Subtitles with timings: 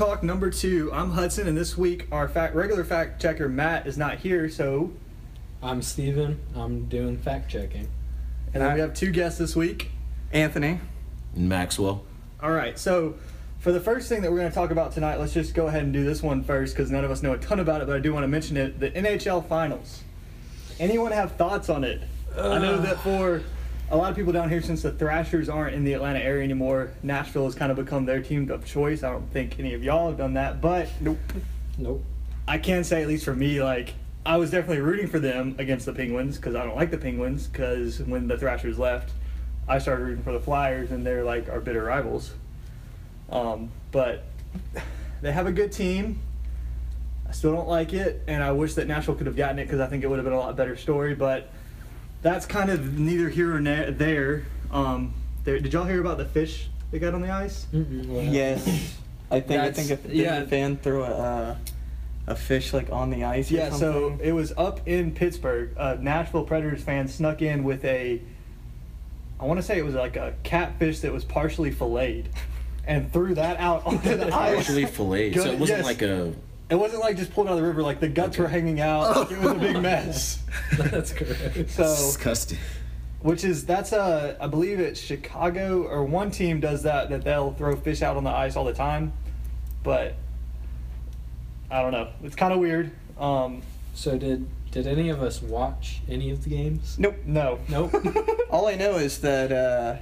[0.00, 0.90] Talk number two.
[0.94, 4.92] I'm Hudson, and this week our fact, regular fact checker Matt is not here, so
[5.62, 6.40] I'm Stephen.
[6.56, 7.86] I'm doing fact checking.
[8.54, 9.90] and then we have two guests this week.
[10.32, 10.80] Anthony.
[11.36, 12.02] And Maxwell.
[12.42, 13.16] All right, so
[13.58, 15.82] for the first thing that we're going to talk about tonight, let's just go ahead
[15.82, 17.94] and do this one first because none of us know a ton about it, but
[17.94, 18.80] I do want to mention it.
[18.80, 20.02] The NHL Finals.
[20.78, 22.00] Anyone have thoughts on it?
[22.34, 23.42] I know uh, that for
[23.90, 26.92] a lot of people down here, since the Thrashers aren't in the Atlanta area anymore,
[27.02, 29.02] Nashville has kind of become their team of choice.
[29.02, 31.18] I don't think any of y'all have done that, but Nope.
[31.76, 32.04] Nope.
[32.46, 35.86] I can say, at least for me, like I was definitely rooting for them against
[35.86, 37.46] the Penguins because I don't like the Penguins.
[37.46, 39.10] Because when the Thrashers left,
[39.68, 42.32] I started rooting for the Flyers, and they're like our bitter rivals.
[43.30, 44.24] Um, but
[45.20, 46.20] they have a good team.
[47.28, 49.80] I still don't like it, and I wish that Nashville could have gotten it because
[49.80, 51.14] I think it would have been a lot better story.
[51.14, 51.50] But
[52.22, 54.44] that's kind of neither here or na- there.
[54.70, 55.58] Um, there.
[55.58, 57.66] Did y'all hear about the fish they got on the ice?
[57.72, 58.96] Mm-mm, Yes.
[59.30, 60.38] I think I think if yeah.
[60.40, 61.56] a fan threw a uh,
[62.26, 63.50] a fish like on the ice.
[63.50, 65.70] Or Yeah, so it was up in Pittsburgh.
[65.76, 68.20] A Nashville Predators fan snuck in with a,
[69.38, 72.28] I want to say it was like a catfish that was partially filleted,
[72.86, 74.58] and threw that out onto the ice.
[74.58, 75.42] Actually filleted.
[75.42, 75.86] So it wasn't yes.
[75.86, 76.32] like a.
[76.70, 77.82] It wasn't like just pulled out of the river.
[77.82, 79.16] Like the guts were hanging out.
[79.16, 80.42] Like, it was a big mess.
[80.78, 81.70] That's correct.
[81.70, 82.58] So, disgusting.
[83.22, 87.52] which is that's a I believe it's Chicago or one team does that that they'll
[87.52, 89.12] throw fish out on the ice all the time,
[89.82, 90.14] but
[91.70, 92.08] I don't know.
[92.22, 92.90] It's kind of weird.
[93.18, 93.62] Um,
[93.94, 96.96] So did did any of us watch any of the games?
[96.98, 97.16] nope.
[97.26, 97.58] no.
[97.68, 97.92] Nope.
[98.50, 99.96] All I know is that uh,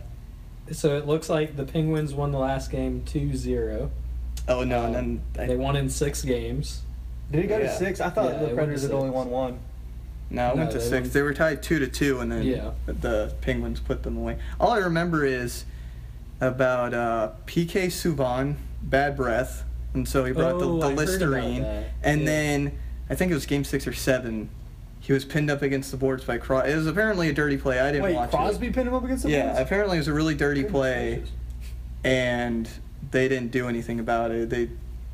[0.73, 3.89] so it looks like the Penguins won the last game 2-0.
[4.49, 6.83] Oh no, Um, and then I, they won in six games.
[7.31, 8.01] Did it go to six?
[8.01, 9.59] I thought Yeah, the Predators had only won one.
[10.31, 11.05] no, it No, went to they six.
[11.09, 12.71] won- They were tied two to two, and then Yeah.
[12.87, 14.39] the Penguins put them away.
[14.59, 15.65] All I remember is
[16.41, 21.65] about uh, PK Subban, bad breath, and so he brought Oh, the, I the Listerine,
[22.03, 22.27] and Yeah.
[22.27, 22.73] then
[23.11, 24.49] I think it was Game Six or Seven.
[25.01, 26.73] He was pinned up against the boards by Crosby.
[26.73, 27.81] It was apparently a dirty play.
[27.81, 28.49] I didn't Wait, watch Crosby it.
[28.51, 29.59] Crosby pinned him up against the Yeah, boards?
[29.59, 31.31] Yeah, apparently it was a really dirty Goodness play, gracious.
[32.05, 32.69] and
[33.11, 34.51] they didn't do anything about it.
[34.51, 34.69] They,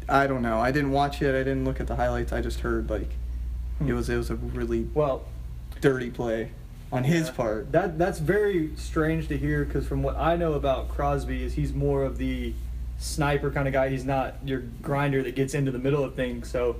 [0.09, 0.59] I don't know.
[0.61, 1.35] I didn't watch it.
[1.35, 2.33] I didn't look at the highlights.
[2.33, 3.11] I just heard like
[3.79, 3.89] Hmm.
[3.89, 5.25] it was it was a really Well,
[5.81, 6.51] dirty play
[6.93, 7.33] on his yeah.
[7.35, 7.73] part.
[7.73, 11.73] That that's very strange to hear because from what I know about Crosby is he's
[11.73, 12.53] more of the
[12.99, 13.89] sniper kind of guy.
[13.89, 16.49] He's not your grinder that gets into the middle of things.
[16.51, 16.77] So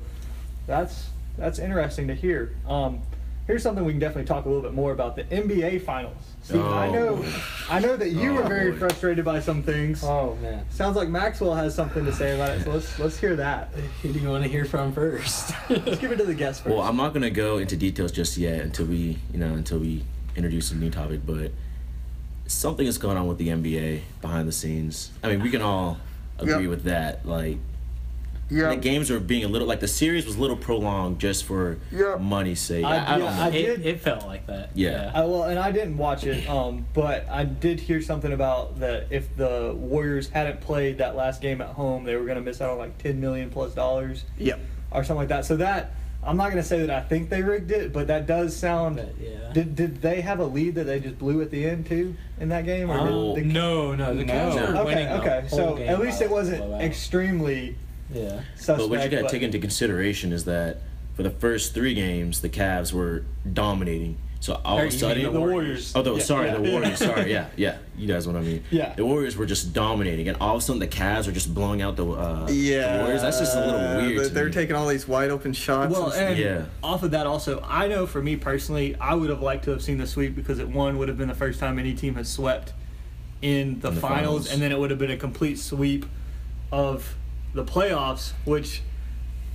[0.67, 2.55] that's that's interesting to hear.
[2.69, 3.01] Um,
[3.47, 6.17] here's something we can definitely talk a little bit more about the NBA Finals.
[6.43, 6.93] Steve, I Oh.
[6.93, 7.25] know,
[7.69, 8.79] I know that you Oh, were very boy.
[8.79, 10.03] frustrated by some things.
[10.05, 10.65] Oh man.
[10.71, 12.65] Sounds like Maxwell has something to say about it.
[12.65, 13.71] So let's let's hear that.
[14.03, 15.53] Who do you want to hear from first?
[15.71, 16.75] Let's give it to the guest first.
[16.75, 20.05] Well, I'm not gonna go into details just yet until we, you know, until we
[20.37, 21.21] introduce a new topic.
[21.25, 21.53] But
[22.47, 25.11] something is going on with the NBA behind the scenes.
[25.23, 25.99] I mean, we can all
[26.39, 26.71] agree Yep.
[26.71, 27.27] with that.
[27.27, 27.59] Like,
[28.51, 28.69] Yeah.
[28.71, 31.79] the games were being a little like the series was a little prolonged just for
[31.91, 32.17] Yeah.
[32.21, 32.85] money's sake.
[32.85, 33.45] I- I, I yeah.
[33.45, 34.71] I it, did- it felt like that.
[34.75, 35.11] Yeah.
[35.15, 39.07] I, well, and I didn't watch it, um, but I did hear something about that
[39.11, 42.61] if the Warriors hadn't played that last game at home, they were going to miss
[42.61, 44.61] out on like ten million plus dollars Yep.
[44.91, 45.45] or something like that.
[45.47, 45.93] So that
[46.27, 48.97] I'm not going to say that I think they rigged it, but that does sound.
[48.97, 49.53] But, yeah.
[49.53, 52.49] Did did they have a lead that they just blew at the end too in
[52.49, 52.91] that game?
[52.91, 54.33] Or Oh, did the, no, no, the No.
[54.33, 55.45] Cavs were Okay, winning the okay.
[55.49, 57.77] So at least it wasn't extremely
[58.13, 58.43] Yeah.
[58.57, 58.79] suspect.
[58.79, 60.79] But what you got to take into consideration is that
[61.15, 64.17] for the first three games, the Cavs were dominating.
[64.41, 65.93] So all Or of a sudden, the Warriors.
[65.97, 66.57] Oh, the, Yeah, sorry, yeah.
[66.59, 66.99] the Warriors.
[66.99, 67.79] Sorry, yeah, yeah.
[67.97, 68.63] You guys know what I mean?
[68.71, 68.93] Yeah.
[68.95, 71.81] The Warriors were just dominating, and all of a sudden, the Cavs are just blowing
[71.81, 72.99] out the, uh, Yeah.
[72.99, 73.23] the Warriors.
[73.23, 74.17] That's just a little weird.
[74.19, 74.53] But to they're me.
[74.53, 75.93] taking all these wide open shots.
[75.95, 76.65] Well, and and Yeah.
[76.83, 79.81] off of that, also, I know for me personally, I would have liked to have
[79.83, 82.29] seen the sweep because it one would have been the first time any team has
[82.29, 82.75] swept
[83.41, 84.51] in the, In the finals, finals.
[84.53, 86.05] and then it would have been a complete sweep
[86.71, 87.15] of
[87.55, 88.83] the playoffs, which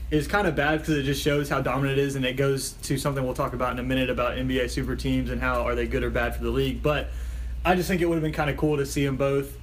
[0.10, 2.72] is kind of bad because it just shows how dominant it is, and it goes
[2.72, 5.76] to something we'll talk about in a minute about NBA super teams and how are
[5.76, 6.82] they good or bad for the league.
[6.82, 7.10] But
[7.64, 9.56] I just think it would have been kind of cool to see them both,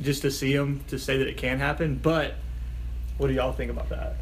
[0.00, 1.96] just to see them to say that it can happen.
[1.96, 2.34] But
[3.18, 4.16] what do y'all think about that?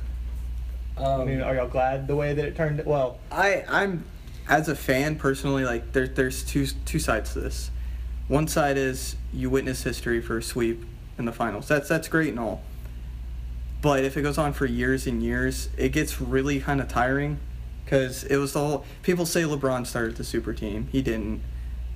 [0.97, 2.85] Um, I mean, are y'all glad the way that it turned?
[2.85, 4.05] Well, I I'm
[4.49, 7.71] as a fan personally like there there's two two sides to this.
[8.29, 10.85] One side is you witness history for a sweep
[11.19, 11.69] in the finals.
[11.69, 12.63] That's that's great and all.
[13.83, 17.39] But if it goes on for years and years, it gets really kind of tiring
[17.85, 18.85] because it was the whole.
[19.03, 20.89] People say LeBron started the super team.
[20.93, 21.43] He didn't.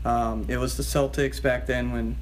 [0.04, 2.16] Um, it was the Celtics back then when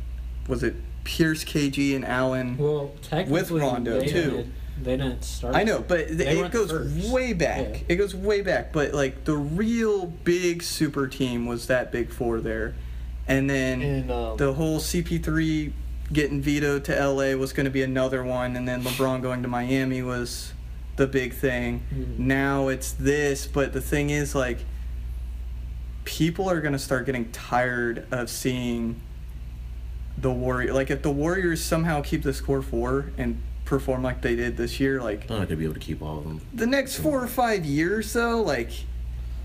[0.48, 2.56] was it Pierce, KG, and Allen.
[2.58, 4.30] well, technically, Rondo, they too.
[4.30, 5.54] Did, they didn't start.
[5.54, 7.10] I know, but th- it goes first.
[7.10, 7.72] way back.
[7.72, 7.78] Yeah.
[7.88, 8.72] It goes way back.
[8.72, 12.74] But like the real big super team was that big four there,
[13.28, 15.72] and then in um, the whole CP3
[16.12, 19.48] getting vetoed to LA was going to be another one, and then LeBron going to
[19.48, 20.52] Miami was
[20.96, 21.82] the big thing.
[21.94, 22.18] Mhm.
[22.18, 24.58] Now it's this, but the thing is, like,
[26.04, 29.00] people are going to start getting tired of seeing
[30.18, 30.74] the Warrior.
[30.74, 34.78] Like, if the Warriors somehow keep the score four and perform like they did this
[34.80, 36.40] year, like, They're not gonna be able to keep all of them.
[36.52, 38.70] the next four or five years, though, like,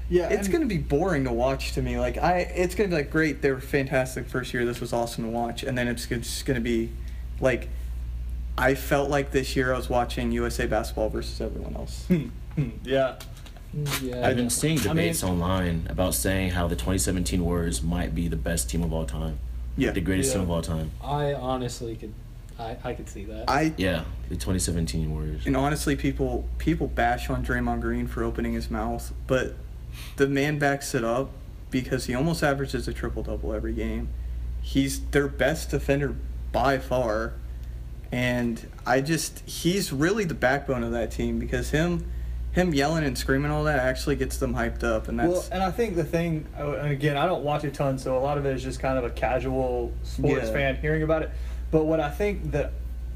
[0.09, 2.00] Yeah, it's gonna be boring to watch to me.
[2.00, 3.42] Like I, it's gonna be like great.
[3.42, 4.65] They were fantastic first year.
[4.65, 6.92] This was awesome to watch, and then it's just gonna be
[7.42, 7.68] like
[8.57, 12.06] I felt like this year I was watching USA basketball versus everyone else.
[12.83, 13.19] Yeah.
[14.01, 14.25] Yeah.
[14.27, 18.27] I've been seeing I mean- debates online about saying how the 2017 Warriors might be
[18.27, 19.38] the best team of all time.
[19.75, 19.92] Yeah.
[19.92, 20.36] The greatest Yeah.
[20.36, 20.89] team of all time.
[21.04, 22.13] I honestly could,
[22.57, 23.44] I, I could see that.
[23.48, 25.45] I Yeah, the 2017 Warriors.
[25.45, 29.54] and honestly, people people bash on Draymond Green for opening his mouth, but
[30.18, 31.30] the man backs it up
[31.70, 34.10] because he almost averages a triple double every game.
[34.62, 36.16] He's their best defender
[36.52, 37.34] by far,
[38.12, 42.06] and I just he's really the backbone of that team because him
[42.52, 45.62] him yelling and screaming all that actually gets them hyped up, and that's Well, and
[45.62, 48.38] I think the thing, uh, and again, I don't watch a ton, so a lot
[48.40, 50.54] of it is just kind of a casual sports Yeah.
[50.54, 51.30] fan hearing about it.
[51.70, 52.72] But what I think that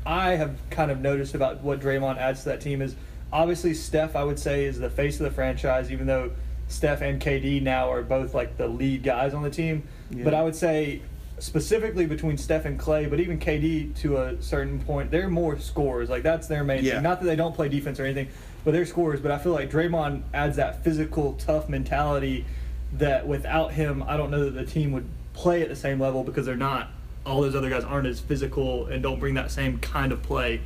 [0.05, 2.95] I have kind of noticed about what Draymond adds to that team is
[3.33, 6.31] obviously Steph, I would say, is the face of the franchise, even though
[6.71, 9.83] Steph and KD now are both like the lead guys on the team.
[10.09, 10.23] Yeah.
[10.23, 11.01] But I would say
[11.39, 16.09] specifically between Steph and Clay, but even KD to a certain point, they're more scorers.
[16.09, 16.93] Like that's their main Yeah.
[16.95, 17.03] thing.
[17.03, 18.27] Not that they don't play defense or anything,
[18.63, 19.19] but they're scorers.
[19.19, 22.45] But I feel like Draymond adds that physical, tough mentality
[22.93, 26.23] that without him, I don't know that the team would play at the same level
[26.23, 26.89] because they're not.
[27.25, 30.61] All those other guys aren't as physical and don't bring that same kind of play.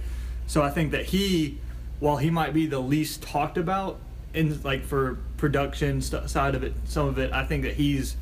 [0.47, 1.57] So I think that he,
[1.99, 3.99] while he might be the least talked about
[4.33, 5.17] in like for
[5.49, 8.15] production st- side of it, some of it, I think that he's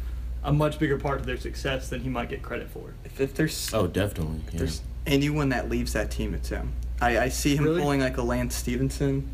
[0.43, 2.93] a much bigger part of their success than he might get credit for.
[3.05, 4.41] if, if there's Oh, definitely.
[4.47, 4.59] if Yeah.
[4.59, 6.73] there's anyone that leaves that team, it's him.
[6.99, 7.81] I, I see him Really?
[7.81, 9.29] pulling like a Lance Stephenson.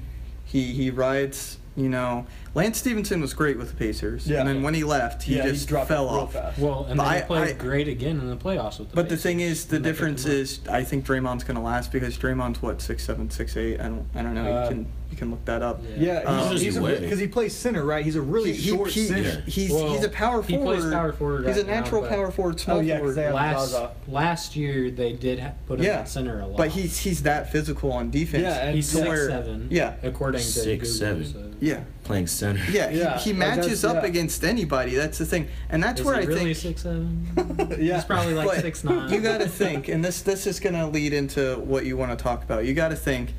[0.45, 1.57] He he rides.
[1.75, 2.25] You know,
[2.55, 4.39] Lance Stephenson was great with the Pacers, Yeah.
[4.41, 6.33] and then when he left, he yeah, just he fell off.
[6.33, 6.57] fast.
[6.59, 9.07] well, and But then I- played I- great again in the playoffs with the But
[9.07, 12.81] the thing is, the and difference is, I think Draymond's gonna last because Draymond's what
[12.81, 13.79] six seven, six eight.
[13.79, 14.51] I don't, I don't know.
[14.57, 15.81] Uh, you can, you can look that up.
[15.97, 16.13] Yeah.
[16.13, 18.03] Yeah, Um, he's, He's he's because he plays center, right?
[18.03, 19.43] He's a really He- he- short he- center.
[19.45, 20.79] He's Well, he's a power he forward.
[20.79, 23.33] plays power forward He's a natural now, power forward, small Oh, yeah, 'cause forward.
[23.33, 23.91] last Zaza.
[24.07, 26.57] last year they did put him Yeah, at center a lot.
[26.57, 28.43] but he's he's that physical on defense.
[28.43, 29.67] Yeah, and he's six where- seven.
[29.69, 29.93] yeah.
[30.01, 31.25] according to Six, Google, seven.
[31.25, 31.79] so- yeah.
[32.03, 32.61] Playing center.
[32.71, 34.09] Yeah, Yeah, he, he like matches that's- up yeah.
[34.09, 34.95] against anybody.
[34.95, 37.27] That's the thing, and that's Is where he I really think six seven?
[37.79, 37.95] Yeah.
[37.95, 39.11] he's probably like But six nine.
[39.13, 42.17] You got to think, and this this is going to lead into what you want
[42.17, 42.65] to talk about.
[42.65, 43.33] You got to think.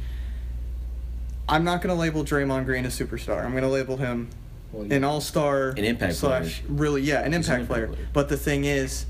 [1.50, 3.44] I'm not going to label Draymond Green a superstar.
[3.44, 4.30] I'm going to label him
[4.72, 6.72] Well, an all-star, An impact slash player.
[6.72, 7.86] really yeah, an He's an impact, impact player.
[7.88, 8.08] player.
[8.12, 9.06] But the thing is,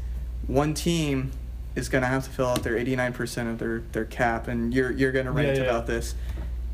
[0.46, 1.32] one team
[1.76, 4.90] is going to have to fill out their 89% of their their cap, and you're
[4.90, 5.70] you're going to rant Yeah, yeah.
[5.70, 6.14] about this.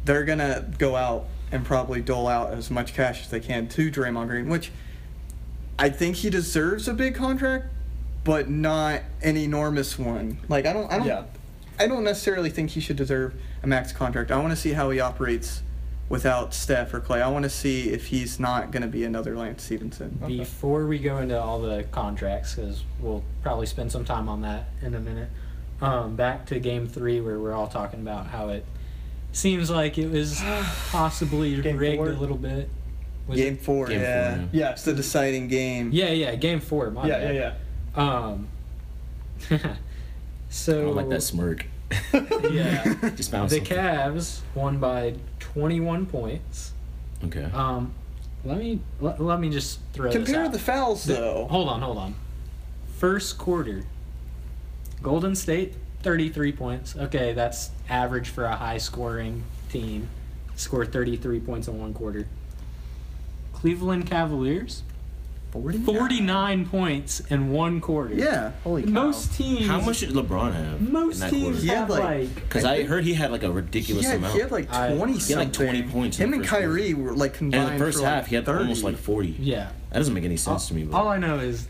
[0.05, 3.69] They're going to go out and probably dole out as much cash as they can
[3.69, 4.71] to Draymond Green, which
[5.79, 7.67] I think he deserves a big contract,
[8.25, 10.39] but not an enormous one.
[10.49, 11.25] Like I don't I don't Yeah.
[11.79, 14.31] I don't necessarily think he should deserve a max contract.
[14.31, 15.63] I want to see how he operates
[16.09, 17.21] without Steph or Clay.
[17.21, 20.19] I want to see if he's not going to be another Lance Stephenson.
[20.23, 20.39] Okay.
[20.39, 24.69] Before we go into all the contracts, because we'll probably spend some time on that
[24.83, 25.29] in a minute.
[25.81, 28.65] Um, back to Game Three, where we're all talking about how it
[29.33, 30.41] seems like it was
[30.91, 32.09] possibly rigged four?
[32.09, 32.71] a little bit.
[33.27, 33.63] Was game it?
[33.63, 34.37] four, Game four, yeah.
[34.37, 34.47] yeah.
[34.53, 34.71] Yeah.
[34.71, 35.91] It's the deciding game.
[35.93, 36.91] Yeah, yeah, Game Four.
[36.91, 37.35] My yeah, bad.
[37.35, 37.55] yeah,
[37.97, 38.23] yeah.
[38.23, 38.49] Um.
[40.57, 41.67] I so don't like that smirk.
[42.51, 42.83] Yeah.
[43.15, 43.65] Just found the something.
[43.65, 46.73] Cavs won by 21 points.
[47.25, 47.45] Okay.
[47.53, 47.93] Um,
[48.45, 50.53] let me let, let me just throw this Compare out.
[50.53, 51.47] the fouls The- though.
[51.51, 52.15] Hold on, hold on.
[52.99, 53.85] First quarter,
[55.03, 56.97] Golden State 33 points.
[56.97, 60.09] Okay, that's average for a high scoring team.
[60.57, 62.27] Score 33 points in one quarter.
[63.53, 64.83] Cleveland Cavaliers
[65.63, 65.85] 49.
[65.97, 68.15] 49 points in one quarter.
[68.15, 68.53] Yeah.
[68.65, 68.91] Holy cow.
[68.91, 69.67] Most teams.
[69.67, 71.67] How much did LeBron have in Most that teams quarter?
[71.67, 72.35] Had, have like- like.
[72.35, 74.35] Because I heard he had like a ridiculous he had, amount.
[74.35, 75.91] he had like I- 20 He had, like, 20 something.
[75.93, 76.67] points in Him the and first quarter.
[76.67, 78.59] Kyrie were like and combined in the first for, like, half, he had 30.
[78.61, 79.37] almost like 40.
[79.39, 79.71] yeah.
[79.91, 80.85] That doesn't make any sense to me.
[80.85, 81.69] But All I know is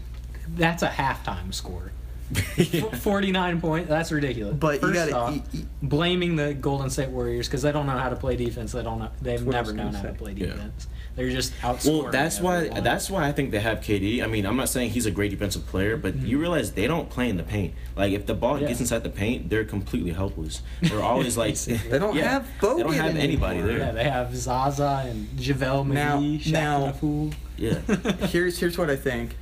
[0.56, 1.92] that's a halftime score.
[2.34, 3.88] F- 49 points.
[3.88, 4.56] That's ridiculous.
[4.56, 7.86] But you First gotta off, eat- eat- blaming the Golden State Warriors because they don't
[7.86, 8.72] know how to play defense.
[8.72, 9.10] They don't know.
[9.22, 10.16] They've what never known gonna how to say.
[10.18, 10.46] play Yeah.
[10.46, 10.88] defense.
[11.14, 12.02] They're just outscoring.
[12.02, 12.84] Well, that's why everyone.
[12.84, 14.22] that's why I think they have KD.
[14.22, 16.26] I mean, I'm not saying he's a great defensive player, but mm-hmm.
[16.26, 17.72] you realize they don't play in the paint.
[17.96, 18.68] Like if the ball Yeah.
[18.68, 20.60] gets inside the paint, they're completely helpless.
[20.82, 23.78] They're always like They don't Yeah, have They don't have anybody anymore.
[23.78, 23.86] there.
[23.86, 27.30] Yeah, they have Zaza and JaVale Now- McGee, Shaq now- and a fool.
[27.56, 27.78] Yeah.
[28.26, 29.36] here's here's what I think.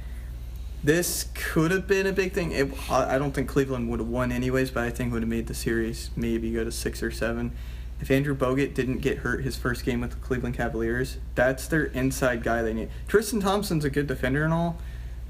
[0.84, 2.52] This could have been a big thing.
[2.52, 5.28] It, I I don't think Cleveland would have won anyways, but I think would have
[5.30, 7.52] made the series maybe go to six or seven.
[8.00, 11.84] If Andrew Bogut didn't get hurt his first game with the Cleveland Cavaliers, that's their
[11.84, 12.90] inside guy they need.
[13.08, 14.78] Tristan Thompson's a good defender and all,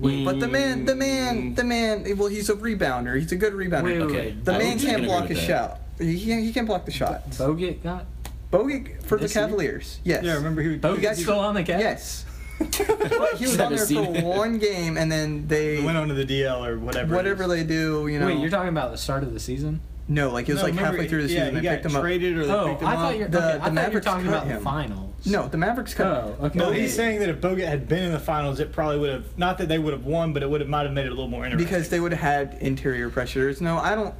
[0.00, 1.56] but the man, the man, mm.
[1.56, 2.16] the man.
[2.16, 3.16] Well, he's a rebounder.
[3.16, 3.84] He's a good rebounder.
[3.84, 4.26] Wait, wait, Okay.
[4.30, 4.44] wait.
[4.44, 5.46] The I man can't block with a that.
[5.46, 5.80] shot.
[5.98, 7.30] He can't, he can't block the shot.
[7.30, 8.06] Bogut got.
[8.50, 9.44] Bogut for the This year?
[9.44, 10.00] Cavaliers.
[10.02, 10.24] Yes.
[10.24, 11.78] Yeah, remember he, Bogut's got still on the Cavs.
[11.78, 12.24] Yes.
[12.70, 14.24] But he was on there for it.
[14.24, 17.14] one game, and then they went on to the DL or whatever.
[17.14, 18.26] whatever they do, you know.
[18.26, 19.80] Wait, you're talking about the start of the season?
[20.06, 21.54] No, like it was No, like halfway through the yeah, season.
[21.54, 22.02] he they got picked him up.
[22.02, 23.18] traded or they Oh, picked him I thought up.
[23.18, 23.28] you're.
[23.28, 25.26] The- okay, the I thought you were Mavericks talking cut about the finals.
[25.26, 26.06] No, the Mavericks cut.
[26.06, 26.58] Oh, okay.
[26.58, 29.38] No, he's saying that if Bogut had been in the finals, it probably would have
[29.38, 31.14] not that they would have won, but it would have might have made it a
[31.14, 31.66] little more interesting.
[31.66, 33.62] because they would have had interior pressures.
[33.62, 34.14] No, I don't.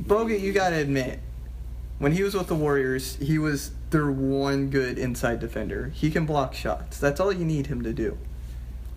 [0.00, 1.18] Bogut, you gotta admit,
[1.98, 5.90] when he was with the Warriors, he was their one good inside defender.
[5.94, 6.98] He can block shots.
[6.98, 8.16] That's all you need him to do.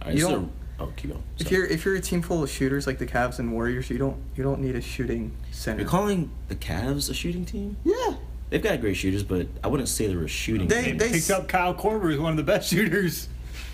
[0.01, 1.23] All right, You so, don't- oh, keep going.
[1.39, 3.97] If you're if you're a team full of shooters like the Cavs and Warriors, you
[3.97, 5.81] don't you don't need a shooting center.
[5.81, 7.77] You're calling the Cavs a shooting team?
[7.83, 8.15] yeah.
[8.49, 10.97] They've got great shooters, but I wouldn't say they're a shooting They- team.
[10.97, 13.29] they they- picked up Kyle Korver, who's one of the best shooters.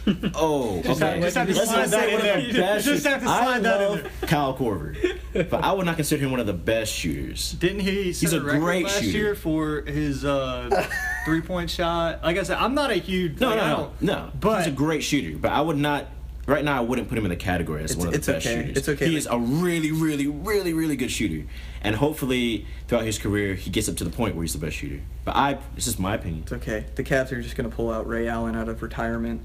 [0.36, 1.14] Oh, Just okay.
[1.20, 2.42] have- just have to slide that in one there.
[2.42, 5.96] the best have to slide I that in love Kyle Korver, but I would not
[5.98, 7.52] consider him one of the best shooters.
[7.54, 9.18] Didn't he set He's a record great last shooter.
[9.18, 10.88] year for his uh,
[11.26, 12.24] three point shot?
[12.24, 14.32] Like I said, I'm not a huge No, like, no, no, no.
[14.40, 16.08] But he's a great shooter, but I would not.
[16.48, 18.27] Right now, I wouldn't put him in the category as It's- one of the it's
[18.27, 18.62] best okay.
[18.62, 18.77] shooters.
[18.77, 19.10] It's okay.
[19.10, 21.46] He is a really, really, really, really good shooter,
[21.82, 24.77] and hopefully, throughout his career, he gets up to the point where he's the best
[24.77, 25.01] shooter.
[25.25, 26.44] But I, it's just my opinion.
[26.44, 26.86] It's okay.
[26.96, 29.42] The Cavs are just gonna pull out Ray Allen out of retirement.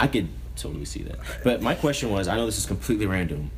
[0.00, 1.20] I could totally see that.
[1.44, 3.52] But my question was, I know this is completely random,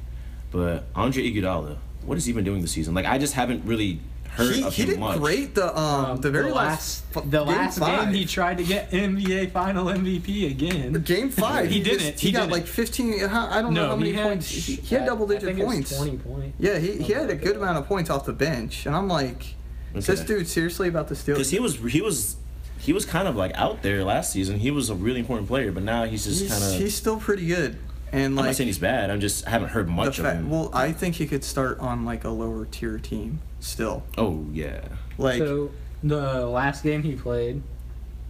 [0.51, 2.93] but Andre Iguodala, what has he been doing this season?
[2.93, 4.01] Like, I just haven't really
[4.33, 5.19] heard He, of he did much.
[5.19, 5.55] great.
[5.55, 8.05] The um, Um, the very the last, last, the game last five.
[8.07, 10.93] game he tried to get NBA Final MVP again.
[11.03, 11.71] Game five.
[11.71, 12.21] He just- didn't.
[12.21, 12.53] He, He got didn't.
[12.53, 13.25] like 15.
[13.27, 14.49] I don't know how many had, points.
[14.49, 15.97] He, he had I- double I digit think it was points.
[15.97, 16.57] Twenty points.
[16.59, 19.09] Yeah, he, he had a good like amount of points off the bench, and I'm
[19.09, 19.55] like,
[19.95, 21.35] is this dude seriously about to steal?
[21.35, 22.37] Because he was he was
[22.79, 24.59] he was kind of like out there last season.
[24.59, 26.81] He was a really important player, but now he's just kind of.
[26.81, 27.77] he's still pretty good,
[28.13, 29.11] and I'm not saying he's bad.
[29.11, 30.51] I'm just I haven't heard the much of him.
[30.51, 34.03] well, I think he could start on like a lower tier team still.
[34.19, 34.83] oh yeah.
[35.19, 35.71] Like so
[36.03, 37.63] the last game he played,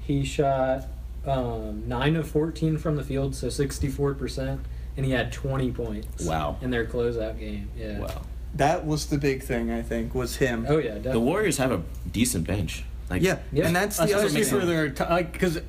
[0.01, 0.87] he shot
[1.27, 4.61] um, nine of fourteen from the field, so sixty-four percent,
[4.97, 6.25] and he had twenty points.
[6.25, 6.57] Wow.
[6.61, 8.01] In their closeout game, yeah.
[8.01, 8.23] Wow.
[8.55, 10.67] that was the big thing I think was him.
[10.69, 11.19] Oh yeah, The.
[11.21, 12.85] Warriors have a decent bench.
[13.09, 13.67] Like yeah, Yeah.
[13.67, 14.45] and that's the other thing.
[14.45, 15.61] for their t- like because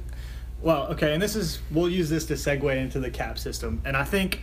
[0.63, 3.95] well okay and this is we'll use this to segue into the cap system and
[3.95, 4.39] i think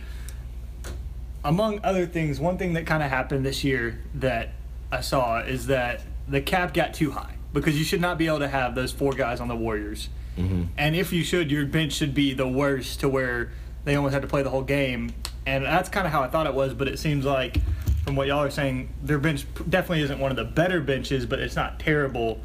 [1.43, 4.49] among other things one thing that kind of happened this year that
[4.91, 8.39] i saw is that the cap got too high because you should not be able
[8.39, 10.67] to have those four guys on the warriors Mhm.
[10.77, 13.51] and if you should your bench should be the worst to where
[13.83, 15.11] they almost had to play the whole game
[15.45, 17.57] and that's kind of how i thought it was but it seems like
[18.05, 21.39] from what y'all are saying their bench definitely isn't one of the better benches but
[21.39, 22.39] it's not terrible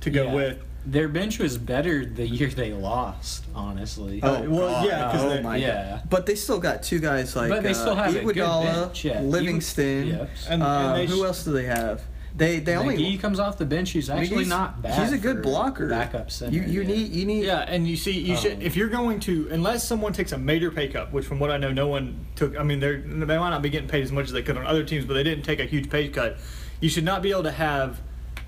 [0.00, 0.34] to go Yeah.
[0.34, 4.20] with Their bench was better the year they lost, honestly.
[4.22, 4.86] Oh, Uh, well, God.
[4.86, 5.90] yeah, 'cause oh they- my yeah.
[5.98, 6.02] God.
[6.10, 8.64] But they still got two guys like but they uh, still have a good Iguodala,
[8.86, 9.04] bench.
[9.04, 9.20] Yeah.
[9.20, 10.06] Livingston.
[10.08, 10.30] Yep.
[10.48, 12.02] And- uh, they who sh- else do they have?
[12.36, 13.90] They they only McGee comes off the bench.
[13.90, 15.02] He's actually McGee's- not bad.
[15.02, 15.88] He's a good blocker.
[15.88, 16.54] Backup center.
[16.54, 16.86] You you yeah.
[16.88, 19.84] need you need Yeah, and you see, you should Um, if you're going to unless
[19.84, 22.56] someone takes a major pay cut, which from what I know, no one took.
[22.58, 24.64] I mean, they're they might not be getting paid as much as they could on
[24.66, 26.38] other teams, but they didn't take a huge pay cut.
[26.80, 28.00] You should not be able to have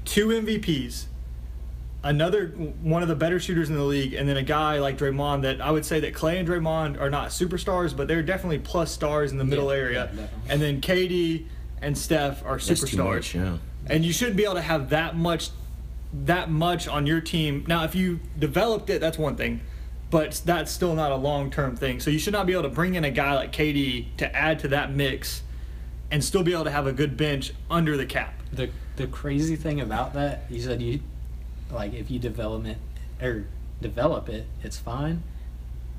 [0.05, 1.07] two MVPs,
[2.03, 5.43] another one of the better shooters in the league, and then a guy like Draymond.
[5.43, 8.91] That I would say that Clay and Draymond are not superstars, but they're definitely plus
[8.91, 11.47] stars in the middle Yeah, area, yeah, and then KD
[11.83, 13.15] and Steph are That's too superstars.
[13.15, 13.35] much.
[13.35, 13.57] Yeah.
[13.87, 15.51] and you shouldn't be able to have that much
[16.13, 19.61] that much on your team now if you developed it that's one thing
[20.11, 22.97] but that's still not a long-term thing so you should not be able to bring
[22.97, 25.43] in a guy like KD to add to that mix
[26.11, 29.55] and still be able to have a good bench under the cap The the crazy
[29.57, 30.99] thing about that, you said you
[31.73, 32.79] like if you develop it
[33.23, 33.45] or
[33.81, 35.23] develop it, it's fine.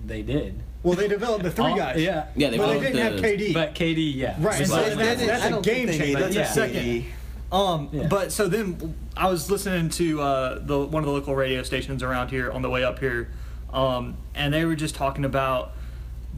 [0.05, 0.55] They did.
[0.83, 2.25] well they developed the three All- guys Yeah.
[2.35, 4.35] Yeah, they but they didn't have KD But KD, yeah.
[4.39, 6.19] Right, So and so that's- They that's- that's I a don't game think they changer.
[6.19, 6.75] needed That's a second.
[6.83, 7.05] KD.
[7.51, 8.07] Um, Yeah.
[8.07, 12.01] but so then I was listening to uh, the one of the local radio stations
[12.01, 13.29] around here on the way up here,
[13.73, 15.73] um, and they were just talking about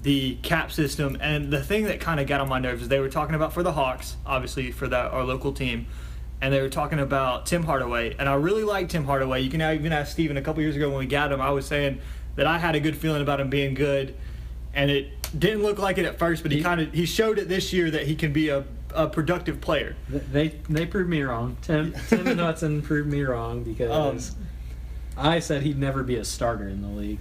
[0.02, 1.16] the cap system.
[1.22, 3.54] And the thing that kind of got on my nerves is they were talking about
[3.54, 5.86] for the Hawks, obviously for that our local team,
[6.44, 8.16] and they were talking about Tim Hardaway.
[8.20, 9.40] And I really like Tim Hardaway.
[9.42, 11.40] You can even ask Stephen a couple years ago when we got him.
[11.40, 12.02] I was saying
[12.36, 14.14] that I had a good feeling about him being good,
[14.74, 15.08] and it
[15.40, 17.72] didn't look like it at first, but he He- kind of he showed it this
[17.72, 19.96] year that he can be a, a productive player.
[20.10, 21.56] They they proved me wrong.
[21.62, 24.46] Tim Tim and Hudson proved me wrong because Um,
[25.16, 27.20] I said he'd never be a starter in the league,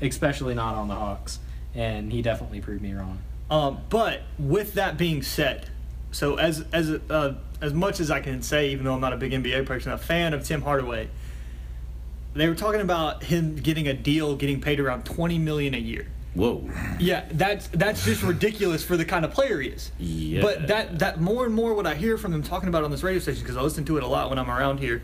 [0.00, 1.38] especially not on the Hawks,
[1.74, 3.18] and he definitely proved me wrong.
[3.50, 5.68] Um, but with that being said,
[6.14, 9.16] so as as uh, as much as I can say, even though I'm not a
[9.16, 11.08] big NBA person, a fan of Tim Hardaway,
[12.34, 16.06] they were talking about him getting a deal, getting paid around 20 million a year.
[16.34, 16.70] Whoa.
[17.00, 19.90] Yeah, that's that's just ridiculous for the kind of player he is.
[19.98, 20.42] Yeah.
[20.42, 23.02] But that that more and more what I hear from them talking about on this
[23.02, 25.02] radio station because I listen to it a lot when I'm around here,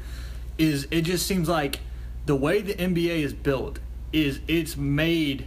[0.59, 1.81] is it just seems like
[2.27, 3.81] the way the NBA is built
[4.13, 5.47] is it's made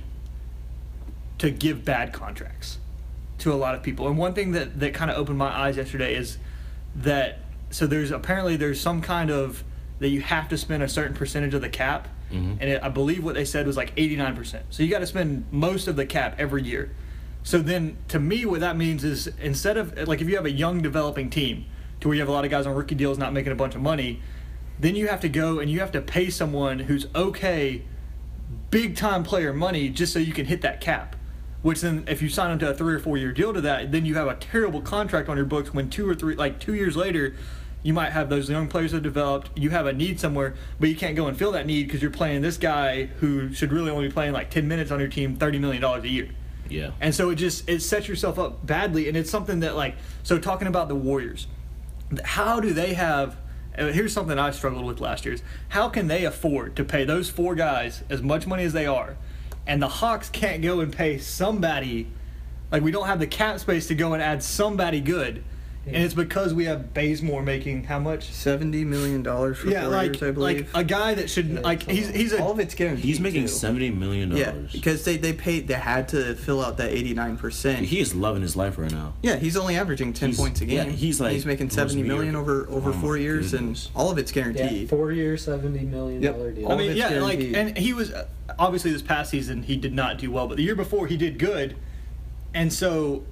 [1.38, 2.80] to give bad contracts
[3.40, 4.08] to a lot of people.
[4.08, 6.38] And one thing that that kind of opened my eyes yesterday is
[6.96, 9.64] that so there's apparently there's some kind of
[10.00, 12.58] that you have to spend a certain percentage of the cap, Mhm.
[12.60, 14.64] and it, I believe what they said was like 89%.
[14.70, 16.92] So you got to spend most of the cap every year.
[17.44, 20.52] So then, to me, what that means is instead of like if you have a
[20.52, 21.66] young developing team
[22.00, 23.76] to where you have a lot of guys on rookie deals not making a bunch
[23.76, 24.22] of money,
[24.80, 27.82] then you have to go and you have to pay someone who's okay,
[28.72, 31.16] big time player money just so you can hit that cap.
[31.64, 33.92] Which then, if you sign them to a three or four year deal to that,
[33.92, 35.74] then you have a terrible contract on your books.
[35.74, 37.36] When two or three, like two years later,
[37.82, 39.50] you might have those young players that have developed.
[39.56, 42.12] You have a need somewhere, but you can't go and fill that need because you're
[42.12, 45.36] playing this guy who should really only be playing like ten minutes on your team,
[45.36, 46.30] thirty million dollars a year.
[46.70, 46.92] Yeah.
[47.00, 50.40] And so it just it sets yourself up badly, and it's something that like so
[50.40, 51.48] talking about the Warriors,
[52.24, 53.38] how do they have?
[53.76, 57.30] Here's something I struggled with last year: is how can they afford to pay those
[57.30, 59.18] four guys as much money as they are,
[59.66, 62.08] and the Hawks can't go and pay somebody,
[62.72, 65.44] like we don't have the cap space to go and add somebody good,
[65.86, 68.30] and it's because we have Bazemore making how much?
[68.32, 71.84] Seventy million dollars for Yeah, four like years, I like a guy that should like
[71.84, 73.04] he's he's a All of it's guaranteed.
[73.04, 73.48] He's making too.
[73.50, 77.36] seventy million Yeah, because they, they paid they had to fill out that eighty nine
[77.38, 77.86] percent.
[77.86, 79.14] he is loving his life right now.
[79.22, 80.76] Yeah, he's only averaging ten He's- points a game.
[80.78, 80.94] yeah, game.
[80.94, 83.88] he's like he's making seventy million over over Oh my four years, goodness.
[83.88, 84.90] and all of it's Yeah, guaranteed.
[84.90, 86.34] four year, seventy million Yep.
[86.36, 86.66] dollar deal.
[86.66, 87.56] All I of mean, it's yeah, like, guaranteed.
[87.56, 88.26] and he was uh,
[88.58, 91.38] obviously this past season he did not do well, but the year before he did
[91.40, 91.76] good,
[92.54, 93.24] and so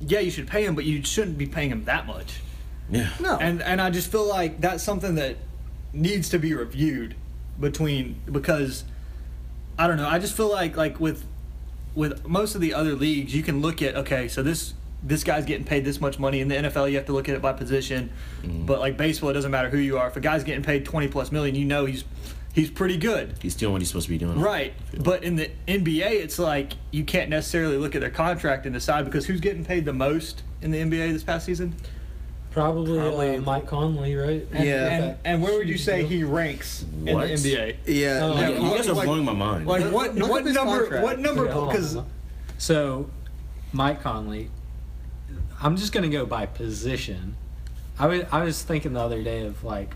[0.00, 2.40] yeah, you should pay him, but you shouldn't be paying him that much.
[2.90, 3.10] Yeah.
[3.20, 5.36] no, And and I just feel like that's something that
[5.92, 7.14] needs to be reviewed
[7.58, 8.84] between because
[9.78, 10.08] I don't know.
[10.08, 11.24] I just feel like like with
[11.94, 15.44] with most of the other leagues, you can look at okay, so this this guy's
[15.44, 16.90] getting paid this much money in the NFL.
[16.90, 18.10] You have to look at it by position,
[18.42, 18.66] mm-hmm.
[18.66, 20.08] but like baseball, it doesn't matter who you are.
[20.08, 22.04] If a guy's getting paid twenty plus million, you know he's
[22.54, 23.34] he's pretty good.
[23.42, 24.40] He's doing what he's supposed to be doing.
[24.40, 28.72] Right, but in the NBA, it's like you can't necessarily look at their contract and
[28.72, 31.74] decide because who's getting paid the most in the NBA this past season.
[32.50, 34.46] Probably, Probably- uh, Mike Conley, right?
[34.52, 34.86] And, Yeah.
[34.88, 37.28] and, and where would you say he ranks What?
[37.28, 37.76] in the NBA?
[37.86, 39.66] yeah, no, Yeah, You guys are like- blowing my mind.
[39.66, 40.14] Like Look- what?
[40.14, 40.80] look what number?
[40.82, 41.02] contract.
[41.02, 41.42] What number?
[41.44, 42.06] Okay, hold on, Because hold
[42.58, 43.10] so,
[43.72, 44.50] Mike Conley.
[45.60, 47.36] I'm just gonna go by position.
[47.98, 49.94] I was I was thinking the other day of like,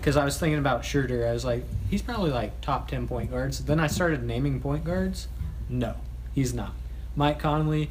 [0.00, 1.26] because I was thinking about Schroeder.
[1.26, 3.64] I was like, he's probably like top ten point guards.
[3.64, 5.28] Then I started naming point guards.
[5.68, 5.94] No,
[6.34, 6.72] he's not.
[7.16, 7.90] Mike Conley,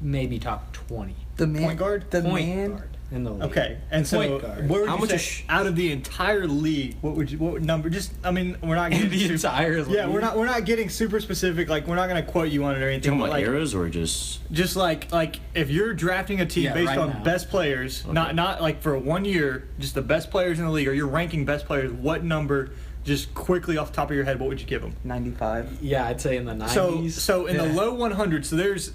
[0.00, 1.16] maybe top twenty.
[1.36, 2.10] the man, Point guard?
[2.10, 3.42] the point man, guard in the league.
[3.44, 4.68] okay, and so Point guard.
[4.68, 6.96] where would How you much say is sh- out of the entire league?
[7.00, 7.38] What would you?
[7.38, 7.88] What would number?
[7.88, 9.94] Just I mean, we're not getting the super- entire league.
[9.96, 11.68] Yeah, we're not we're not getting super specific.
[11.68, 13.02] Like we're not gonna quote you on it or anything.
[13.12, 16.64] talking but, about like, eras or just just like like if you're drafting a team
[16.64, 17.22] Yeah, based right on now.
[17.24, 18.12] best players, Okay.
[18.12, 21.06] not not like for one year, just the best players in the league, or you're
[21.08, 22.70] ranking best players, what number?
[23.04, 24.94] Just quickly off the top of your head, what would you give them?
[25.02, 25.78] ninety five.
[25.80, 26.74] Yeah, I'd say in the nineties.
[26.74, 27.72] So so in the Yeah.
[27.74, 28.92] low 100s, so there's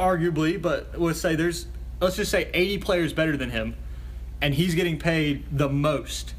[0.00, 1.66] arguably, but let's say there's
[2.00, 3.76] let's just say 80 players better than him,
[4.40, 6.34] and he's getting paid the most.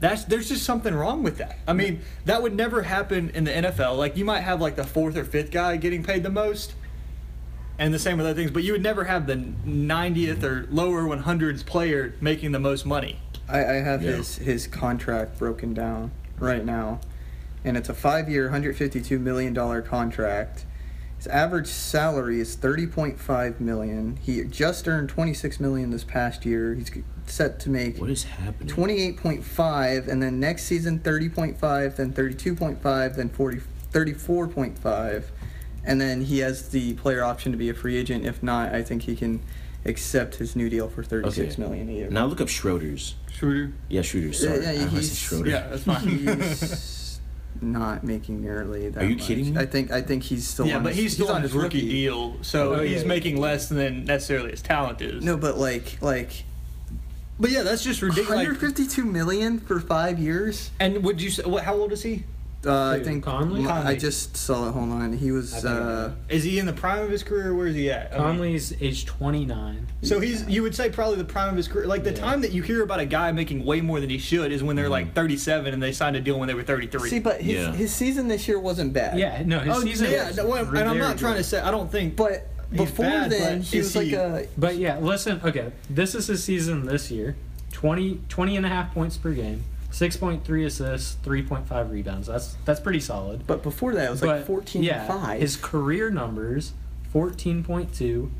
[0.00, 1.58] That's there's just something wrong with that.
[1.68, 3.98] I mean, that would never happen in the NFL.
[3.98, 6.72] Like you might have like the fourth or fifth guy getting paid the most,
[7.78, 11.02] and the same with other things, but you would never have the 90th or lower
[11.02, 13.18] 100s player making the most money.
[13.48, 14.12] I, I have Yeah.
[14.12, 17.00] his his contract broken down right now,
[17.64, 20.64] and it's a five year, hundred fifty two million dollar contract.
[21.20, 24.16] His average salary is thirty point five million.
[24.22, 26.72] He just earned twenty six million this past year.
[26.74, 26.90] He's
[27.26, 28.68] set to make what is happening?
[28.68, 32.80] twenty eight point five, and then next season thirty point five, then thirty two point
[32.82, 33.60] five, then 40,
[33.92, 35.24] 34.5.
[35.84, 38.24] and then he has the player option to be a free agent.
[38.24, 39.42] If not, I think he can
[39.84, 41.62] accept his new deal for thirty six Okay.
[41.62, 42.08] million a year.
[42.08, 43.14] Now look up Schroeder's.
[43.30, 43.72] Schroeder.
[43.90, 44.42] Yeah, Schroeder's.
[44.42, 45.50] Yeah, Sorry, yeah, I almost said he's- Schroeder.
[45.50, 46.96] Yeah, that's fine.
[47.60, 49.02] he's not making nearly that.
[49.02, 49.24] Are you much.
[49.26, 49.60] kidding me?
[49.60, 50.66] I think I think he's still.
[50.66, 53.08] yeah, on but his, he's still on his rookie, rookie deal, so Oh, he's yeah.
[53.08, 55.24] making less than necessarily his talent is.
[55.24, 56.44] No, but like like
[57.38, 58.30] But yeah, that's just ridiculous.
[58.30, 60.70] 152 million for five years.
[60.80, 61.64] and would you say what?
[61.64, 62.24] How old is he?
[62.66, 63.66] Uh, I Who, think Conley?
[63.66, 64.72] I just saw it.
[64.72, 65.14] Hold on.
[65.14, 65.50] He I was.
[65.52, 66.12] think I Uh.
[66.28, 67.54] Is he in the prime of his career?
[67.54, 68.12] Where is he at?
[68.12, 69.86] I mean, Conley's age 29.
[70.02, 71.86] so he's you would say probably the prime of his career.
[71.86, 72.16] Like the Yeah.
[72.20, 74.76] time that you hear about a guy making way more than he should is when
[74.76, 74.92] they're Mm-hmm.
[74.92, 77.08] like 37 and they signed a deal when they were 33.
[77.08, 77.72] see, but his, Yeah.
[77.72, 79.18] his season this year wasn't bad.
[79.18, 80.10] Yeah, no, his oh season.
[80.10, 81.38] yeah, was no, well, and I'm very not trying good.
[81.38, 82.14] to say I don't think.
[82.16, 84.46] But He's before bad, then, but he is was like he- a.
[84.58, 85.72] But yeah, listen, okay.
[85.88, 87.36] This is his season this year
[87.72, 92.26] 20, 20 and a half points per game, 6.3 assists, 3.5 rebounds.
[92.28, 93.46] That's that's pretty solid.
[93.46, 95.40] But before that, it was but like 14 yeah, and 5.
[95.40, 96.72] his career numbers
[97.14, 98.30] 14.2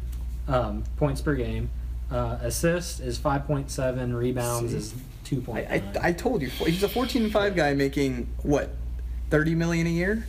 [0.48, 1.70] um, points per game.
[2.10, 4.76] Uh, assist is 5.7, rebounds See.
[4.78, 5.54] is 2.9.
[5.56, 8.70] I, I, I told you, he's a 14 and 5 guy making, what,
[9.30, 10.26] 30 million a year?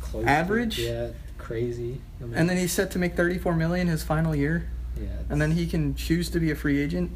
[0.00, 0.78] Close to- average?
[0.78, 2.00] yeah, crazy.
[2.20, 4.68] I mean, And then he's set to make 34 million his final year.
[4.96, 7.10] yeah, And then he can choose to be a free agent.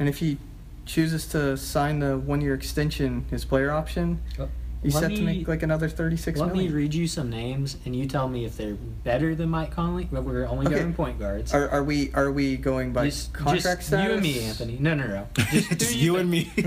[0.00, 0.38] And if he
[0.86, 4.48] chooses to sign the one year extension, his player option, Oh,
[4.82, 6.70] he's let set to me- make like another 36 Let million.
[6.72, 10.08] me read you some names, and you tell me if they're better than Mike Conley.
[10.12, 10.76] But we're only Okay.
[10.80, 11.54] going point guards.
[11.54, 14.06] Are, are we are we going by Just- contract just status?
[14.08, 14.76] You and me, Anthony.
[14.80, 15.26] No, no, no.
[15.50, 16.44] Just, Just do you and me.
[16.56, 16.62] Who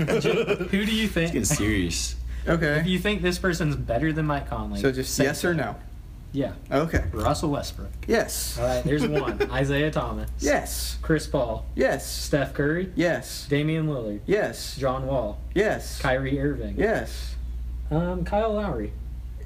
[0.84, 1.32] do you It's think?
[1.32, 2.16] getting serious.
[2.46, 2.80] Okay.
[2.80, 5.76] If you think this person's better than Mike Conley, so just say yes or no?
[6.32, 6.52] Yeah.
[6.70, 7.04] Okay.
[7.12, 7.90] Russell Westbrook.
[8.06, 8.58] Yes.
[8.58, 9.50] All right, there's one.
[9.50, 10.28] Isaiah Thomas.
[10.38, 10.98] Yes.
[11.00, 11.64] Chris Paul.
[11.74, 12.06] Yes.
[12.10, 12.92] Steph Curry.
[12.94, 13.46] Yes.
[13.48, 14.20] Damian Lillard.
[14.26, 14.76] Yes.
[14.76, 15.38] John Wall.
[15.54, 16.00] Yes.
[16.00, 16.74] Kyrie Irving.
[16.78, 17.34] Yes.
[17.90, 18.92] Um, Kyle Lowry.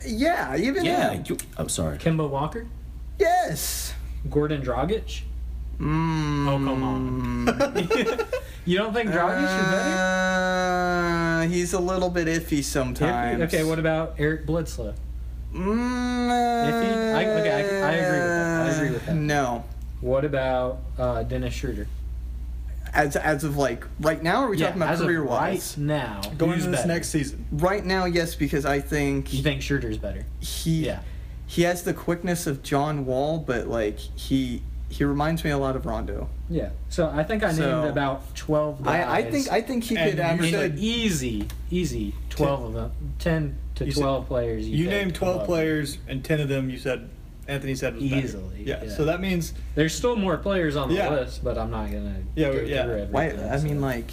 [0.05, 1.11] Yeah, even Yeah.
[1.13, 1.25] him.
[1.29, 1.99] You, I'm sorry.
[1.99, 2.67] Kemba Walker.
[3.19, 3.95] Yes.
[4.29, 5.23] Gordon Dragic.
[5.79, 6.49] Mm.
[6.49, 7.47] Oh, come on.
[8.65, 11.43] you don't think Dragic is better?
[11.45, 13.43] Uh, he's a little bit iffy sometimes.
[13.43, 14.95] Okay, what about Eric Bledsoe?
[15.53, 17.15] Mm, Iffy?
[17.15, 18.63] I- okay, I- I agree with that.
[18.63, 19.15] I agree with that.
[19.17, 19.65] No.
[20.01, 21.87] What about uh, Dennis Schroeder?
[22.95, 25.31] As, as of like right now, or are we talking about as of career right
[25.53, 25.79] wise?
[25.79, 26.21] now.
[26.37, 26.93] going who's into this better?
[26.93, 27.47] next season.
[27.51, 30.27] Right now, yes, because I think You think Schroeder's better?
[30.41, 31.01] he Yeah.
[31.47, 35.75] he has the quickness of John Wall, but like he he reminds me a lot
[35.75, 36.29] of Rondo.
[36.51, 36.69] Yeah.
[36.91, 39.07] So I think I named So- about twelve guys.
[39.07, 40.53] I, I think I think he And could you average.
[40.53, 44.69] in said- easy, easy twelve of them, ten to You said- twelve players.
[44.69, 45.47] You picked named 12 above.
[45.47, 47.09] players, and 10 of them you said
[47.49, 48.25] Anthony said was better.
[48.25, 48.91] Easily, Yeah, yeah.
[48.91, 51.11] So that means There's still more players on the Yeah.
[51.11, 52.17] list, but I'm not gonna.
[52.37, 52.85] Yeah, go yeah.
[52.85, 54.11] through Why, everything, I mean, like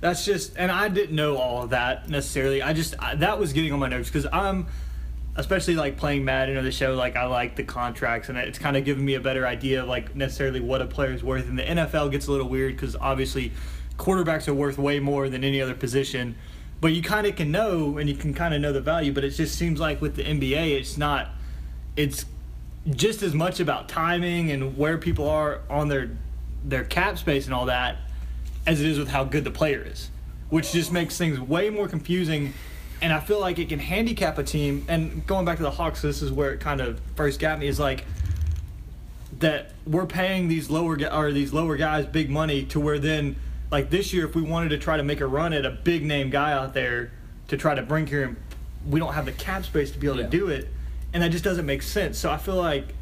[0.00, 2.60] that's just, and I didn't know all of that necessarily.
[2.62, 4.66] I just I, that was getting on my nerves because I'm,
[5.36, 6.94] especially like playing Madden or the show.
[6.94, 9.88] Like I like the contracts, and it's kind of giving me a better idea of
[9.88, 11.48] like necessarily what a player's worth.
[11.48, 13.52] And the NFL gets a little weird because obviously
[13.98, 16.34] quarterbacks are worth way more than any other position.
[16.82, 19.12] But you kind of can know, and you can kind of know the value.
[19.12, 21.28] But it just seems like with the NBA, it's not.
[21.94, 22.26] It's
[22.90, 26.10] just as much about timing and where people are on their
[26.64, 27.98] their cap space and all that
[28.66, 30.10] as it is with how good the player is,
[30.50, 32.52] which just makes things way more confusing.
[33.00, 34.84] And I feel like it can handicap a team.
[34.88, 37.68] And going back to the Hawks, this is where it kind of first got me.
[37.68, 38.04] Is like
[39.38, 43.36] that we're paying these lower or these lower guys big money to where then
[43.72, 46.04] like this year if we wanted to try to make a run at a big
[46.04, 47.10] name guy out there
[47.48, 48.36] to try to bring here,
[48.86, 50.24] we don't have the cap space to be able Yeah.
[50.26, 50.68] to do it,
[51.12, 52.18] and that just doesn't make sense.
[52.18, 52.94] So I feel like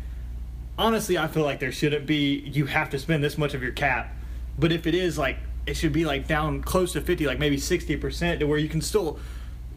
[0.78, 2.38] honestly, I feel like there shouldn't be.
[2.38, 4.16] You have to spend this much of your cap,
[4.58, 7.58] but if it is like, it should be like down close to fifty, like maybe
[7.58, 9.18] sixty percent, to where you can still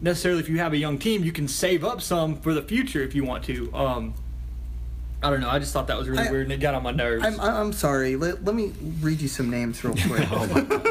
[0.00, 3.02] necessarily, if you have a young team, you can save up some for the future
[3.02, 3.74] if you want to.
[3.74, 4.14] Um,
[5.24, 5.48] I don't know.
[5.48, 7.24] I just thought that was really I- weird, and it got on my nerves.
[7.24, 8.14] I'm I'm sorry.
[8.16, 10.28] Let, let me read you some names real quick.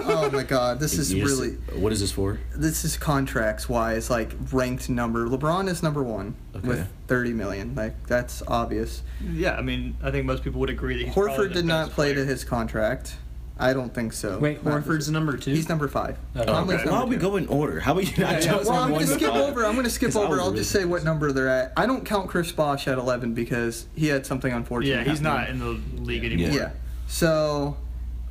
[0.06, 2.40] Oh, oh my god, this is You just- really What is this for?
[2.56, 5.28] this is contracts wise like ranked number.
[5.28, 6.68] LeBron is number one Okay.
[6.68, 7.76] with 30 million.
[7.76, 9.04] Like that's obvious.
[9.24, 11.86] yeah, I mean, I think most people would agree that he's Horford the did not
[11.88, 13.16] best play to his contract.
[13.60, 14.40] I don't think so.
[14.40, 15.52] Wait, Matt Horford's number two.
[15.52, 16.18] He's number five.
[16.36, 16.86] Oh, Conley's okay.
[16.86, 17.22] number Why don't we two.
[17.22, 17.80] go in order?
[17.80, 18.70] How about you not Yeah, tell yeah.
[18.70, 19.42] Well, I'm gonna to skip five?
[19.42, 19.64] over.
[19.66, 20.42] I'm gonna skip 'Cause I over.
[20.42, 21.72] I'll just say what number they're at.
[21.78, 24.92] I don't count Chris Bosh at 11 because he had something unfortunate.
[24.92, 25.24] Yeah, he's happen.
[25.24, 26.50] not in the league anymore.
[26.50, 26.72] Yeah.
[27.08, 27.78] So,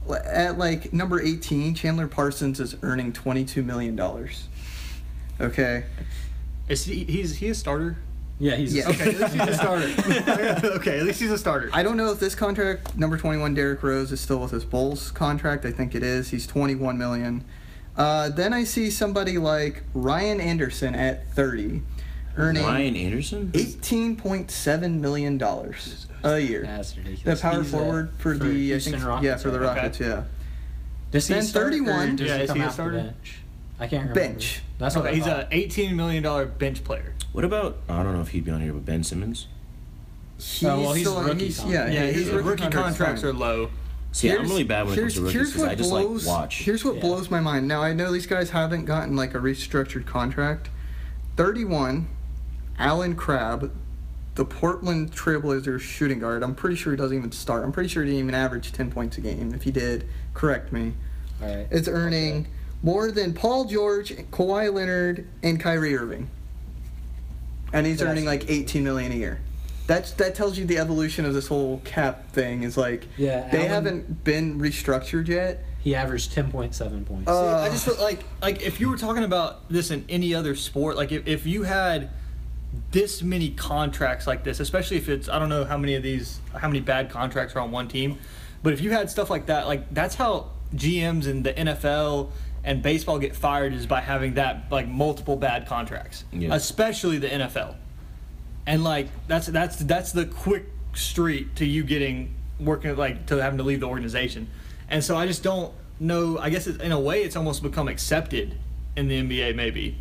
[0.08, 4.48] l- at like number 18, Chandler Parsons is earning 22 million dollars.
[5.40, 5.84] Okay.
[6.68, 7.04] Is he?
[7.04, 7.96] He's he a starter?
[8.42, 8.88] Yeah, he's Yeah.
[8.88, 10.68] Okay, at least he's a starter.
[10.76, 11.70] okay, at least he's a starter.
[11.72, 15.12] I don't know if this contract, number 21, Derrick Rose, is still with his Bulls
[15.12, 15.64] contract.
[15.64, 16.30] I think it is.
[16.30, 17.44] He's 21 million.
[17.96, 21.82] Uh, then I see somebody like Ryan Anderson at 30,
[22.36, 23.52] earning Ryan Anderson?
[23.52, 26.62] 18.7 million dollars a year.
[26.62, 27.40] That's The ridiculous.
[27.40, 29.76] power He's, uh, forward for, the Houston I think, Rockets, yeah for the right?
[29.76, 30.24] Rockets yeah
[31.10, 33.14] Does he then start, or 31 Does Yeah, he come he a the starter?
[33.82, 33.92] Bench?
[33.92, 34.20] I can't remember.
[34.34, 34.62] Bench.
[34.78, 37.14] That's what Okay, he's a 18 million dollar bench player.
[37.32, 39.46] What about, I don't know if he'd be on here, but Ben Simmons?
[40.38, 41.92] he's Oh, well, he's still- rookie he's- contract.
[41.92, 43.30] yeah, Yeah, his his rookie contracts fine.
[43.30, 43.70] are low.
[44.14, 46.58] See, I'm really bad when it comes to rookies because I just blows, like watch.
[46.64, 47.00] Here's what Yeah.
[47.00, 47.66] blows my mind.
[47.66, 50.68] Now I know these guys haven't gotten like a restructured contract,
[51.36, 52.08] 31,
[52.78, 53.70] Allen Crabbe,
[54.34, 56.42] the Portland Trailblazers shooting guard.
[56.42, 57.64] I'm pretty sure he doesn't even start.
[57.64, 59.52] I'm pretty sure he didn't even average 10 points a game.
[59.54, 60.92] If he did, correct me.
[61.42, 61.66] All right.
[61.70, 62.48] It's earning
[62.82, 66.28] more than Paul George, Kawhi Leonard, and Kyrie Irving.
[67.72, 69.40] And he's That's earning like 18 million a year.
[69.86, 73.58] That's that tells you the evolution of this whole cap thing is like Yeah, they
[73.58, 75.64] Alan- haven't been restructured yet.
[75.80, 77.28] He averaged 10.7 points.
[77.28, 80.34] Uh, See, I just feel like like if you were talking about this in any
[80.34, 82.10] other sport, like if, if you had
[82.92, 86.38] this many contracts like this, especially if it's I don't know how many of these
[86.54, 88.18] how many bad contracts are on one team,
[88.62, 92.30] but if you had stuff like that, like that's how GMs and the NFL
[92.64, 96.54] and baseball get fired is by having that like multiple bad contracts, Yeah.
[96.54, 97.74] especially the NFL.
[98.66, 103.58] And like that's that's that's the quick street to you getting working like to having
[103.58, 104.48] to leave the organization.
[104.88, 106.38] And so I just don't know.
[106.38, 108.56] I guess it, in a way it's almost become accepted
[108.94, 109.96] in the NBA maybe.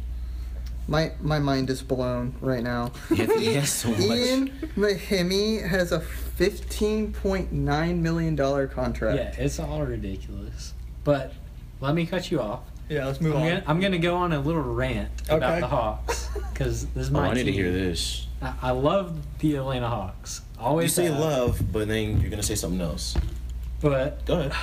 [0.87, 2.91] my my mind is blown right now.
[3.09, 3.99] Anthony has so much.
[4.01, 9.17] Ian Mahinmi has a 15.9 million dollar contract.
[9.17, 10.73] yeah, it's all ridiculous.
[11.03, 11.33] But
[11.81, 12.61] let me cut you off.
[12.89, 13.47] Yeah, let's move I'm on.
[13.49, 15.59] gonna, I'm gonna go on a little rant about Okay.
[15.61, 17.53] the Hawks because this is Oh, my I need to team.
[17.53, 18.27] hear this.
[18.41, 20.41] I, I love the Atlanta Hawks.
[20.59, 21.19] Always You say have.
[21.19, 23.15] love, but then you're gonna say something else.
[23.81, 24.53] but Go ahead.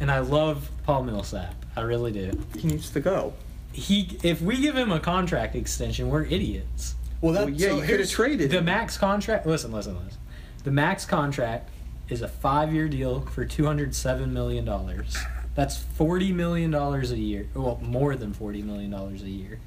[0.00, 1.54] and I love Paul Millsap.
[1.76, 2.32] I really do.
[2.58, 3.34] He needs to go.
[3.72, 6.94] He, if we give him a contract extension, we're idiots.
[7.20, 8.50] well, that, Well, yeah, so you could have here's- traded.
[8.50, 8.64] The him.
[8.64, 9.46] max contract.
[9.46, 10.18] Listen, listen, listen.
[10.64, 11.68] The max contract
[12.08, 15.16] is a five-year deal for two hundred seven million dollars.
[15.58, 17.48] That's forty million dollars a year.
[17.52, 19.58] Well, more than forty million dollars a year.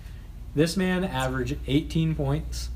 [0.56, 2.70] This man averaged eighteen points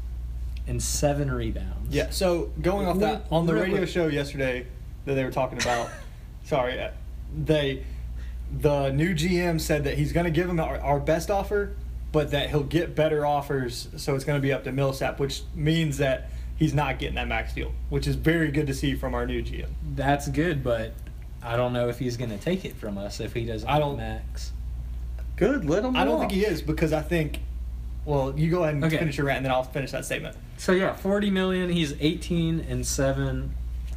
[0.68, 1.96] and seven rebounds.
[1.96, 2.10] Yeah.
[2.10, 4.68] So going off that on the radio show yesterday
[5.06, 5.90] that they were talking about,
[6.44, 6.92] sorry, uh,
[7.34, 7.86] they
[8.52, 11.74] the new GM said that he's going to give him our, our best offer,
[12.12, 13.88] but that he'll get better offers.
[13.96, 17.30] So it's going to be up to Millsap, which means that he's not getting that
[17.30, 19.70] max deal, which is very good to see from our new GM.
[19.96, 20.92] That's good, but
[21.46, 23.70] I don't know if he's going to take it from us if he doesn't.
[23.70, 24.52] I don't- max.
[25.38, 25.96] Good, let him.
[25.96, 26.30] I don't walk.
[26.30, 27.40] think he is because I think.
[28.06, 28.98] Well, you go ahead and Okay.
[28.98, 30.38] finish your rant, and then I'll finish that statement.
[30.58, 31.70] So yeah, forty million.
[31.70, 33.52] He's eighteen and seven.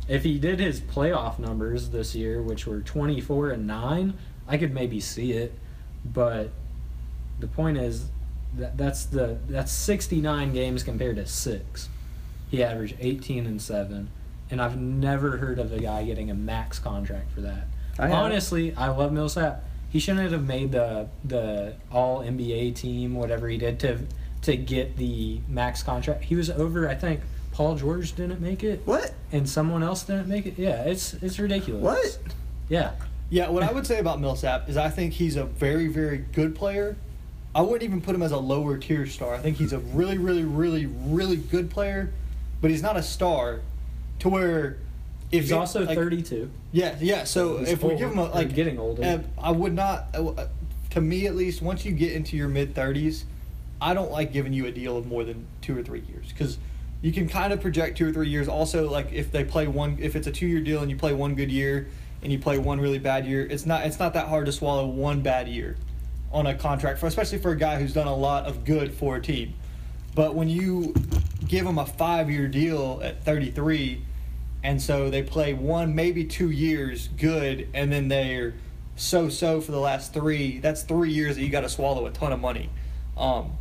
[0.08, 4.14] If he did his playoff numbers this year, which were twenty four and nine,
[4.48, 5.52] I could maybe see it.
[6.04, 6.50] But
[7.38, 8.06] the point is
[8.56, 11.88] that that's the that's sixty nine games compared to six.
[12.50, 14.08] He averaged eighteen and seven,
[14.50, 17.66] and I've never heard of a guy getting a max contract for that.
[17.98, 18.10] I.
[18.10, 19.64] Honestly, I love Millsap.
[19.90, 23.98] He shouldn't have made the the All NBA team, whatever he did to
[24.42, 26.24] to get the max contract.
[26.24, 26.88] He was over.
[26.88, 27.20] I think
[27.52, 29.12] Paul George didn't make it, What?
[29.32, 30.54] and someone else didn't make it.
[30.58, 31.82] Yeah, it's it's ridiculous.
[31.82, 32.18] What?
[32.68, 32.92] Yeah,
[33.30, 36.54] Yeah, what I would say about Millsap is I think he's a very, very good
[36.54, 36.96] player.
[37.54, 39.34] I wouldn't even put him as a lower tier star.
[39.34, 42.12] I think he's a really, really, really, really good player,
[42.60, 43.60] but he's not a star
[44.20, 44.78] to where
[45.30, 46.50] if he's you- also like- thirty two.
[46.72, 47.24] Yeah, yeah.
[47.24, 49.02] So He's if we give him a like getting older.
[49.02, 50.06] uh, I would not.
[50.14, 50.46] Uh,
[50.90, 53.24] to me, at least, once you get into your mid thirties,
[53.80, 56.58] I don't like giving you a deal of more than two or three years because
[57.02, 58.48] you can kind of project two or three years.
[58.48, 61.12] Also, like if they play one, if it's a two year deal and you play
[61.12, 61.88] one good year
[62.22, 64.86] and you play one really bad year, it's not it's not that hard to swallow
[64.86, 65.76] one bad year
[66.32, 69.16] on a contract for especially for a guy who's done a lot of good for
[69.16, 69.54] a team.
[70.14, 70.94] But when you
[71.46, 74.02] give him a five year deal at 33,
[74.62, 78.54] and so they play one, maybe two years good, and then they're
[78.96, 82.10] so so for the last three, that's three years that you got to swallow a
[82.10, 82.68] ton of money.
[83.16, 83.52] Um,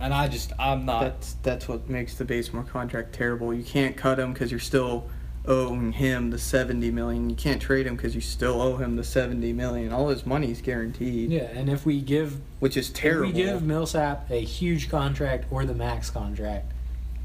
[0.00, 1.00] and I just, I'm not.
[1.00, 3.52] That's that's what makes the Bazemore contract terrible.
[3.52, 5.08] You can't cut him because you're still
[5.46, 7.30] owing him the 70 million.
[7.30, 9.92] You can't trade him because you still owe him the 70 million.
[9.92, 13.28] All his money's guaranteed, Yeah, and if we give which is if terrible.
[13.28, 16.70] we give Millsap a huge contract or the max contract,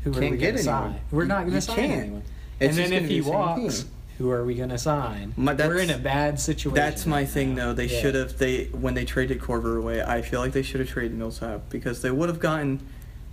[0.03, 0.91] who are Can't we get going to anyone.
[0.93, 1.01] sign?
[1.11, 1.91] We're not You- going you to sign can't.
[2.01, 2.23] anyone.
[2.59, 3.91] It's and then if he the walks, team.
[4.17, 5.33] who are we going to sign?
[5.37, 6.75] My- We're in a bad situation.
[6.75, 7.67] That's my right thing, now.
[7.67, 7.73] though.
[7.73, 8.01] They Yeah.
[8.01, 10.01] should have they when they traded Korver away.
[10.01, 12.79] I feel like they should have traded Millsap because they would have gotten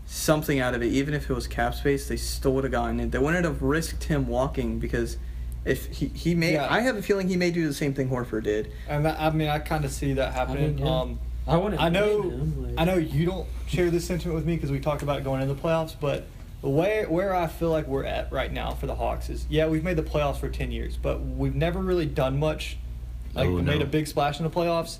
[0.06, 2.09] something out of it, even if it was cap space.
[2.09, 3.12] They still would have gotten it.
[3.12, 5.16] They wouldn't have risked him walking because
[5.64, 6.66] if he he may, Yeah.
[6.72, 8.72] I have a feeling he may do the same thing Horford did.
[8.88, 10.78] and that, I mean, I kind of see that happening.
[10.78, 11.00] yeah.
[11.00, 11.80] Um, I wouldn't.
[11.80, 14.78] I know, him, like- I know you don't share this sentiment with me because we
[14.80, 16.26] talked about going into the playoffs, but
[16.62, 19.66] the way where I feel like we're at right now for the Hawks is, yeah,
[19.66, 22.77] we've made the playoffs for ten years, but we've never really done much,
[23.35, 23.85] like Oh, made no.
[23.85, 24.99] a big splash in the playoffs,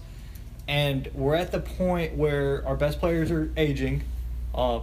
[0.67, 4.03] and we're at the point where our best players are aging,
[4.55, 4.83] um,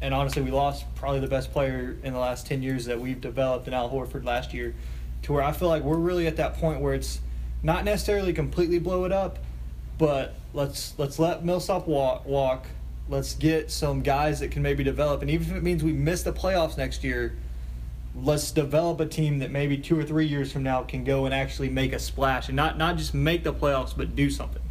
[0.00, 3.20] and honestly, we lost probably the best player in the last ten years that we've
[3.20, 4.74] developed in Al Horford last year,
[5.22, 7.20] to where I feel like we're really at that point where it's
[7.62, 9.38] not necessarily completely blow it up,
[9.98, 12.66] but let's let's let Millsap walk, walk
[13.08, 16.22] Let's get some guys that can maybe develop, and even if it means we miss
[16.24, 17.36] the playoffs next year,
[18.16, 21.32] let's develop a team that maybe two or three years from now can go and
[21.34, 24.62] actually make a splash, and not not just make the playoffs, but do something.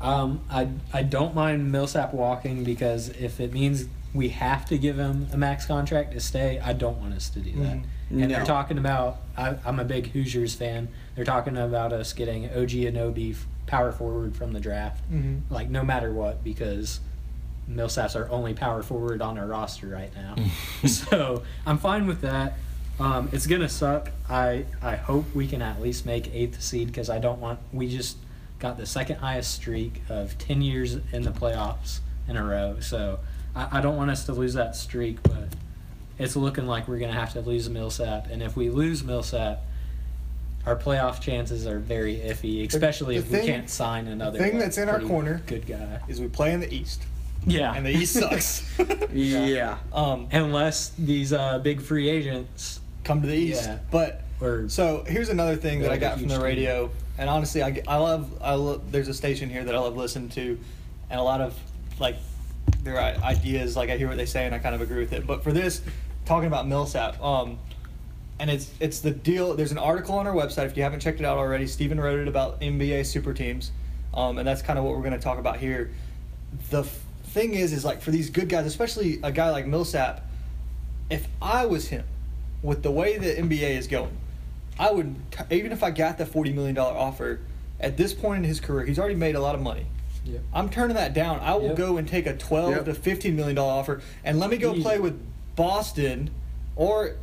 [0.00, 4.98] Um, I I don't mind Millsap walking because if it means we have to give
[4.98, 7.76] him a max contract to stay, I don't want us to do that.
[7.76, 7.84] Mhm.
[8.10, 8.28] And No.
[8.28, 9.18] they're talking about.
[9.36, 10.88] I, I'm a big Hoosiers fan.
[11.14, 15.52] They're talking about us getting OG Anunoby f- power forward from the draft, Mm-hmm.
[15.52, 17.00] like no matter what, because
[17.68, 20.36] Millsap's our only power forward on our roster right now.
[20.86, 22.54] so I'm fine with that.
[22.98, 24.10] Um, it's gonna suck.
[24.28, 27.58] I I hope we can at least make eighth seed because I don't want.
[27.72, 28.16] We just
[28.58, 31.98] got the second highest streak of ten years in the playoffs
[32.28, 32.76] in a row.
[32.80, 33.18] So
[33.54, 35.48] I, I don't want us to lose that streak, but
[36.18, 38.28] it's looking like we're gonna have to lose Millsap.
[38.30, 39.62] And if we lose Millsap,
[40.64, 44.38] our playoff chances are very iffy, especially the if thing- we can't sign another.
[44.38, 46.00] thing like, that's in our corner- good guy.
[46.08, 47.02] Is we play in the East,
[47.46, 48.64] Yeah, and the East sucks.
[49.12, 49.78] Yeah.
[49.92, 53.78] Um, unless these uh, big free agents come to the East, Yeah.
[53.90, 56.42] but or So here's another thing that I got from the team.
[56.42, 58.90] radio, and honestly, I, I love I love.
[58.92, 60.58] There's a station here that I love listening to,
[61.08, 61.54] and a lot of
[61.98, 62.16] like
[62.82, 63.76] their ideas.
[63.76, 65.26] Like I hear what they say, and I kind of agree with it.
[65.26, 65.80] But for this,
[66.26, 67.58] talking about Millsap, um,
[68.38, 69.54] and it's it's the deal.
[69.54, 71.66] There's an article on our website if you haven't checked it out already.
[71.66, 73.70] Stephen wrote it about NBA super teams,
[74.12, 75.92] um, and that's kind of what we're going to talk about here.
[76.70, 77.02] The f-
[77.36, 80.24] thing is, is like for these good guys, especially a guy like Millsap,
[81.10, 82.04] if I was him,
[82.62, 84.16] with the way the NBA is going,
[84.78, 85.14] I would
[85.50, 87.40] even if I got the forty million dollar offer
[87.78, 89.86] at this point in his career, he's already made a lot of money.
[90.24, 90.40] Yep.
[90.52, 91.38] I'm turning that down.
[91.40, 91.76] I will Yep.
[91.76, 92.84] go and take a twelve Yep.
[92.86, 94.82] to fifteen million dollar offer, and let me go Easy.
[94.82, 95.20] play with
[95.54, 96.30] Boston,
[96.74, 97.16] or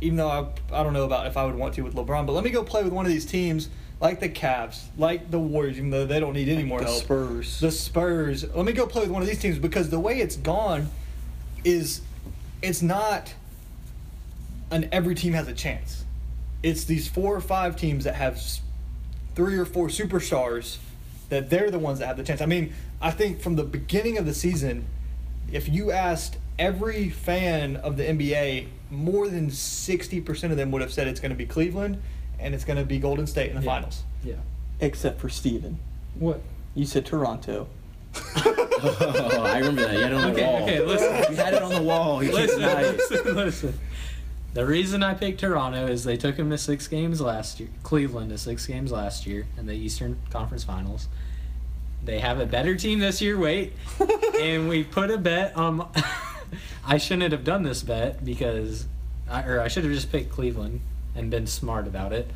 [0.00, 2.32] even though I I don't know about if I would want to with LeBron, but
[2.32, 3.68] let me go play with one of these teams
[4.00, 7.02] like the Cavs, like the Warriors, even though they don't need any more the help.
[7.02, 7.60] Spurs.
[7.60, 8.44] The Spurs.
[8.54, 10.88] Let me go play with one of these teams because the way it's gone
[11.64, 12.02] is
[12.62, 13.34] it's not
[14.70, 16.04] an every team has a chance.
[16.62, 18.40] It's these four or five teams that have
[19.34, 20.78] three or four superstars
[21.28, 22.40] that they're the ones that have the chance.
[22.40, 24.86] I mean, I think from the beginning of the season,
[25.52, 30.92] if you asked every fan of the NBA, more than 60% of them would have
[30.92, 32.02] said it's going to be Cleveland
[32.38, 33.74] and it's going to be Golden State in the Yeah.
[33.74, 34.02] finals.
[34.24, 34.34] Yeah.
[34.80, 35.78] Except for Stephen.
[36.18, 36.40] What?
[36.74, 37.68] You said Toronto.
[38.14, 39.92] oh, I remember that.
[39.94, 40.62] You had it on the Okay, wall.
[40.62, 41.32] okay, listen.
[41.32, 42.22] You had it on the wall.
[42.22, 43.10] You listen, listen, nice.
[43.10, 43.78] listen, listen.
[44.54, 48.30] The reason I picked Toronto is they took him to six games last year, Cleveland
[48.30, 51.06] to six games last year in the Eastern Conference Finals.
[52.04, 53.38] They have a better team this year.
[53.38, 53.74] Wait,
[54.40, 55.88] and we put a bet on.
[56.86, 58.86] I shouldn't have done this bet because,
[59.28, 60.80] I, or I should have just picked Cleveland
[61.18, 62.30] and been smart about it.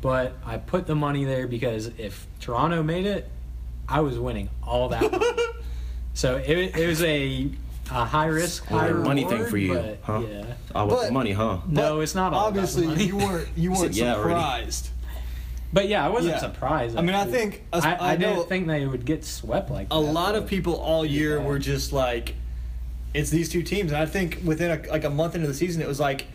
[0.00, 3.28] But I put the money there because if Toronto made it,
[3.88, 5.42] I was winning all that money.
[6.14, 7.48] so it, it was a,
[7.90, 10.22] a high risk, high Well, money thing for you, but huh?
[10.28, 10.44] Yeah.
[10.74, 11.58] All about But- the money, huh?
[11.68, 13.04] No, it's not all about the Obviously, money.
[13.04, 14.30] you weren't you You weren't yeah already.
[14.40, 14.88] surprised.
[15.72, 16.40] But yeah, I wasn't Yeah.
[16.40, 16.98] surprised.
[16.98, 19.86] I mean, I think- I, I I, know- didn't think they would get swept like
[19.90, 20.00] a that.
[20.00, 21.44] lot of people all year Yeah.
[21.46, 22.34] were just like,
[23.14, 25.80] it's these two teams, and I think within a, like a month into the season,
[25.82, 26.26] it was like,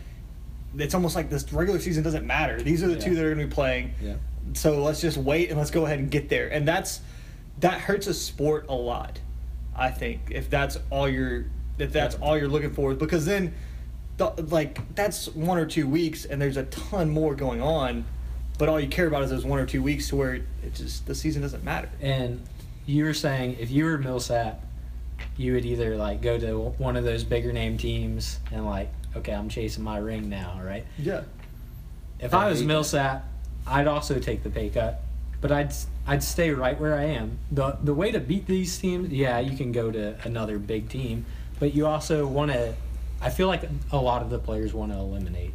[0.78, 2.60] it's almost like this regular season doesn't matter.
[2.62, 3.00] These are the Yeah.
[3.00, 3.92] two that are going to be playing.
[4.02, 4.14] Yeah.
[4.54, 7.00] So let's just wait and let's go ahead and get there, and that's
[7.60, 9.18] that hurts a sport a lot.
[9.76, 11.44] I think if that's all you're
[11.78, 13.54] if that's all you're looking for, because then,
[14.16, 18.04] the, like that's one or two weeks, and there's a ton more going on.
[18.58, 21.06] But all you care about is those one or two weeks to where it just
[21.06, 21.88] the season doesn't matter.
[22.00, 22.42] And
[22.86, 24.64] you were saying if you were Millsap,
[25.36, 29.32] you would either like go to one of those bigger name teams and like, okay,
[29.32, 30.84] I'm chasing my ring now, right?
[30.98, 31.22] Yeah.
[32.20, 32.68] If I I was hate that.
[32.68, 33.28] Millsap,
[33.66, 35.00] I'd also take the pay cut,
[35.40, 35.72] but I'd
[36.06, 37.38] I'd stay right where I am.
[37.50, 41.26] the The way to beat these teams, yeah, you can go to another big team,
[41.60, 42.74] but you also want to.
[43.20, 45.52] I feel like a lot of the players want to eliminate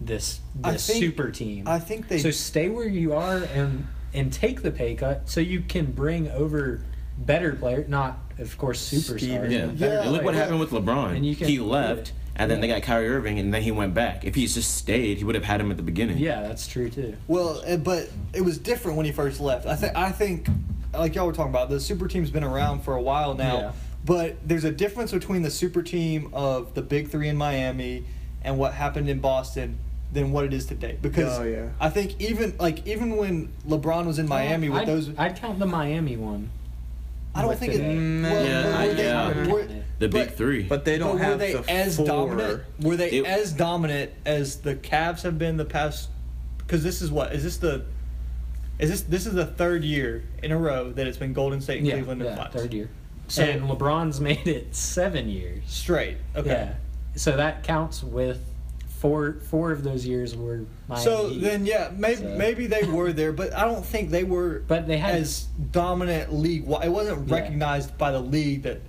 [0.00, 1.66] this this think- super team.
[1.68, 2.18] I think they.
[2.18, 6.30] so stay where you are and and take the pay cut so you can bring
[6.30, 6.82] over
[7.18, 9.18] better players, not of course superstars.
[9.18, 9.50] Stephen.
[9.50, 9.70] Yeah.
[10.02, 11.14] Yeah, look what happened with LeBron.
[11.16, 12.12] And you can he left, it.
[12.36, 14.24] And then they got Kyrie Irving, and then he went back.
[14.24, 16.18] If he's just stayed, he would have had him at the beginning.
[16.18, 17.16] Yeah, that's true too.
[17.28, 19.66] Well, uh, but it was different when he first left.
[19.66, 20.48] I think I think
[20.94, 23.56] like y'all were talking about, the super team's been around for a while now.
[23.58, 23.72] Yeah.
[24.04, 28.04] But there's a difference between the super team of the big three in Miami
[28.42, 29.78] and what happened in Boston
[30.12, 30.96] than what it is today.
[31.00, 31.68] Because Oh, yeah.
[31.78, 35.58] I think even like even when LeBron was in Miami with I'd, those, I'd count
[35.58, 36.48] the Miami one.
[37.34, 37.76] I don't think it.
[37.76, 37.94] today.
[37.94, 39.39] Mm, well, Yeah, were I- yeah.
[40.00, 40.62] Were- The big but- three.
[40.64, 42.06] But they don't but were have they the as four.
[42.06, 42.62] dominant?
[42.80, 46.08] Were they It- as dominant as the Cavs have been the past?
[46.58, 47.82] Because this is what is this the?
[48.78, 51.78] Is this this is the third year in a row that it's been Golden State
[51.78, 52.54] and Yeah, Cleveland in yeah, finals?
[52.54, 52.88] third year.
[53.28, 55.62] So and LeBron's made it seven years.
[55.66, 56.16] straight.
[56.34, 56.48] Okay.
[56.50, 56.72] Yeah.
[57.16, 58.40] So that counts with
[58.88, 61.04] four four of those years were Miami.
[61.04, 64.62] So then, yeah, maybe So- maybe they were there, but I don't think they were.
[64.66, 66.62] But they had- as dominant league.
[66.82, 67.34] It wasn't Yeah.
[67.34, 68.80] recognized by the league that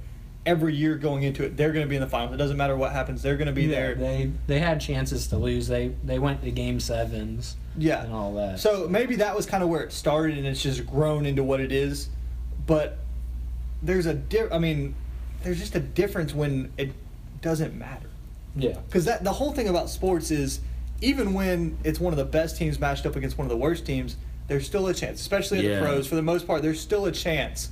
[0.46, 2.34] every year going into it, they're going to be in the finals.
[2.34, 3.96] It doesn't matter what happens; they're going to be Yeah, there.
[3.96, 5.68] They they had chances to lose.
[5.68, 8.60] They they went to game sevens yeah, and all that.
[8.60, 11.60] So maybe that was kind of where it started, and it's just grown into what
[11.60, 12.10] it is.
[12.68, 12.98] But
[13.82, 14.96] there's a di- I mean,
[15.44, 16.92] there's just a difference when it
[17.42, 18.10] doesn't matter.
[18.56, 18.78] yeah.
[18.88, 20.60] Because that the whole thing about sports is,
[21.02, 23.86] even when it's one of the best teams matched up against one of the worst
[23.86, 24.16] teams,
[24.48, 25.20] there's still a chance.
[25.22, 25.76] Especially in Yeah.
[25.80, 27.70] the pros, for the most part, there's still a chance.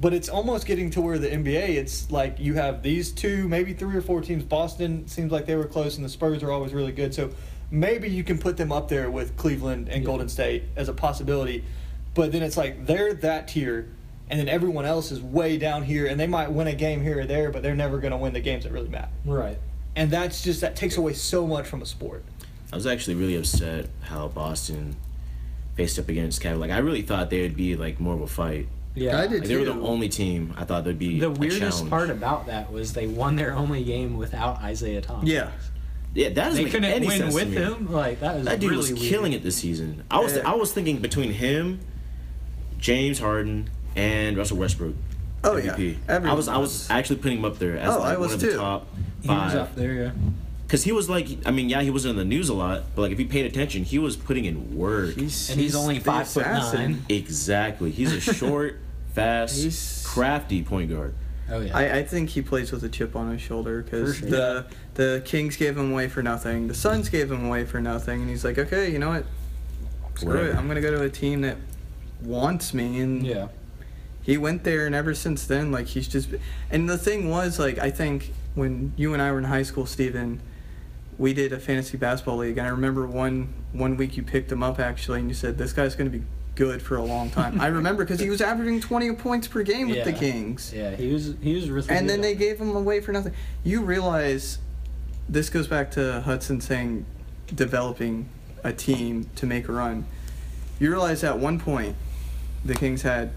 [0.00, 3.72] But it's almost getting to where the NBA, it's like you have these two, maybe
[3.72, 4.42] three or four teams.
[4.42, 7.14] Boston seems like they were close, and the Spurs are always really good.
[7.14, 7.30] So
[7.70, 10.06] maybe you can put them up there with Cleveland and Yeah.
[10.06, 11.62] Golden State as a possibility.
[12.14, 13.90] But then it's like they're that tier,
[14.28, 17.20] and then everyone else is way down here, and they might win a game here
[17.20, 19.58] or there, but they're never going to win the games that really matter Right.
[19.94, 22.24] and that's just that takes away so much from a sport.
[22.72, 24.96] I was actually really upset how Boston
[25.76, 26.58] faced up against Cavs.
[26.58, 28.66] Like I really thought they would be like more of a fight.
[28.94, 29.18] Yeah.
[29.18, 31.90] I did Like, they were the only team I thought there'd be The weirdest challenge.
[31.90, 35.28] part about that was they won their only game without Isaiah Thomas.
[35.28, 35.50] Yeah.
[36.14, 37.56] Yeah, that doesn't They make couldn't any win sense to with me.
[37.56, 37.90] him.
[37.90, 39.10] Like that was That dude really was weird.
[39.12, 40.02] killing it this season.
[40.10, 40.50] I was Yeah.
[40.50, 41.80] I was thinking between him,
[42.78, 44.94] James Harden, and Russell Westbrook.
[45.44, 45.72] Oh, yeah.
[45.74, 45.96] MVP.
[46.08, 46.90] I Everyone was I was was.
[46.90, 48.50] actually putting him up there as Oh, like I was one of too.
[48.52, 48.86] the top
[49.22, 49.94] He was up there.
[49.94, 50.10] Yeah.
[50.72, 53.02] Because he was like, I mean, yeah, he wasn't in the news a lot, but
[53.02, 55.16] like if you paid attention, he was putting in work.
[55.16, 56.92] He's, And he's only five foot assassin.
[56.92, 57.04] nine.
[57.10, 57.90] exactly.
[57.90, 58.78] He's a short,
[59.12, 61.12] fast, He's- crafty point guard.
[61.50, 61.76] Oh yeah.
[61.76, 64.30] I, I think he plays with a chip on his shoulder because sure.
[64.30, 66.68] the the Kings gave him away for nothing.
[66.68, 69.26] The Suns gave him away for nothing, and he's like, okay, you know what?
[70.14, 70.56] Screw it.
[70.56, 71.58] I'm gonna go to a team that
[72.22, 73.48] wants me, and yeah.
[74.22, 76.30] he went there, and ever since then, like he's just.
[76.70, 79.84] And the thing was, like, I think when you and I were in high school,
[79.84, 80.40] Stephen,
[81.22, 84.62] we did a fantasy basketball league, and I remember one one week you picked him
[84.62, 86.24] up actually, and you said this guy's gonna be
[86.56, 87.60] good for a long time.
[87.60, 90.72] I remember because he was averaging 20 points per game with the Kings.
[90.74, 90.96] Yeah.
[90.96, 91.88] He was he was really.
[91.88, 93.32] And then they gave him away for nothing.
[93.62, 94.58] You realize
[95.28, 97.06] this goes back to Hudson saying
[97.54, 98.28] developing
[98.64, 100.06] a team to make a run.
[100.80, 101.94] You realize at one point
[102.64, 103.30] the Kings had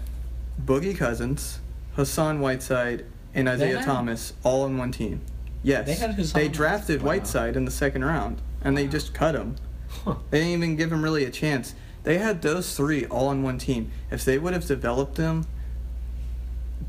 [0.60, 1.60] Boogie Cousins,
[1.94, 5.20] Hassan Whiteside, and Isaiah Thomas all on one team.
[5.66, 5.84] Yes.
[5.86, 7.08] They had They drafted Wow.
[7.08, 9.56] Whiteside in the second round and they just cut him.
[10.04, 10.14] Huh.
[10.30, 11.74] They didn't even give him really a chance.
[12.04, 13.90] They had those three all on one team.
[14.08, 15.44] If they would have developed them,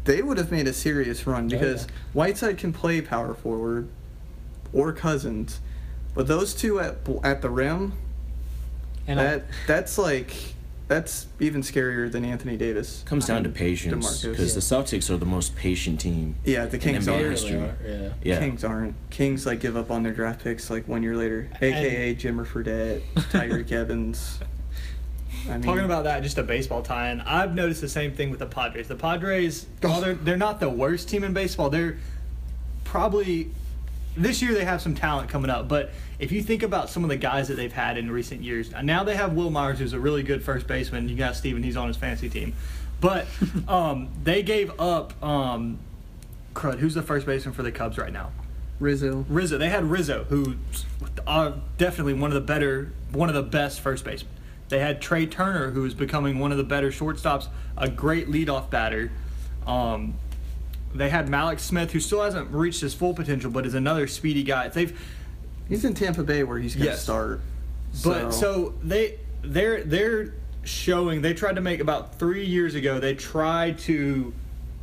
[0.04, 1.92] they would have made a serious run Oh, because yeah.
[2.14, 3.88] Whiteside can play power forward
[4.72, 5.60] or Cousins,
[6.14, 7.94] but those two at at the rim,
[9.08, 10.54] And I- that that's like
[10.88, 13.04] that's even scarier than Anthony Davis.
[13.06, 14.32] Comes down to patience DeMarcus.
[14.32, 16.36] because the Celtics are the most patient team.
[16.46, 17.18] Yeah, the in Kings NBA are.
[17.18, 17.58] Really history.
[17.58, 18.10] are, yeah.
[18.24, 18.96] Yeah, Kings aren't.
[19.10, 23.02] Kings like give up on their draft picks like one year later, aka Jimmer Fredette,
[23.32, 24.40] Tyreke Evans.
[25.46, 27.22] I mean, Talking about that, just a baseball tie-in.
[27.22, 28.88] I've noticed the same thing with the Padres.
[28.88, 31.98] The Padres, while they're they're not the worst team in baseball, they're
[32.86, 33.52] probably
[34.18, 35.68] this year they have some talent coming up.
[35.68, 38.72] But if you think about some of the guys that they've had in recent years,
[38.84, 41.08] now they have Wil Myers, who's a really good first baseman.
[41.10, 42.54] You got Stephen, he's on his fantasy team.
[43.00, 43.28] But
[43.68, 45.22] um, they gave up.
[45.24, 45.80] Um,
[46.54, 48.32] crud, who's the first baseman for the Cubs right now?
[48.80, 49.26] Rizzo.
[49.30, 49.58] Rizzo.
[49.58, 50.56] They had Rizzo, who
[51.26, 54.34] are definitely one of the better, one of the best first basemen.
[54.70, 57.48] They had Trea Turner, who is becoming one of the better shortstops,
[57.78, 59.12] a great leadoff batter.
[59.66, 60.16] Um,
[60.98, 64.44] they had Mallex Smith, who still hasn't reached his full potential, but is another speedy
[64.44, 64.68] guy.
[64.70, 64.98] They've,
[65.70, 67.04] He's in Tampa Bay where he's gonna Yes.
[67.04, 67.42] start.
[68.04, 70.34] but so they they're they're
[70.64, 71.22] showing.
[71.22, 73.00] They tried to make about three years ago.
[73.00, 74.34] They tried to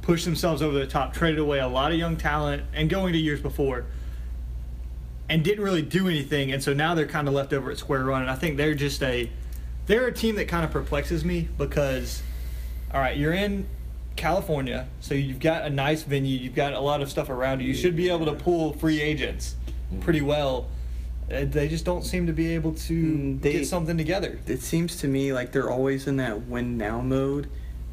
[0.03, 3.19] push themselves over the top, traded away a lot of young talent, and going to
[3.19, 3.87] years before,
[5.29, 6.53] and didn't really do anything.
[6.53, 8.21] And so now they're kind of left over at square one.
[8.23, 9.31] And I think they're just a
[9.87, 12.23] they're a team that kind of perplexes me because,
[12.93, 13.67] all right, you're in
[14.17, 17.69] California, so you've got a nice venue, you've got a lot of stuff around you.
[17.69, 19.57] You should be able to pull free agents
[20.01, 20.69] pretty well.
[21.33, 24.39] Uh, They just don't seem to be able to Mm, they- get something together.
[24.47, 27.49] it seems to me like they're always in that win now mode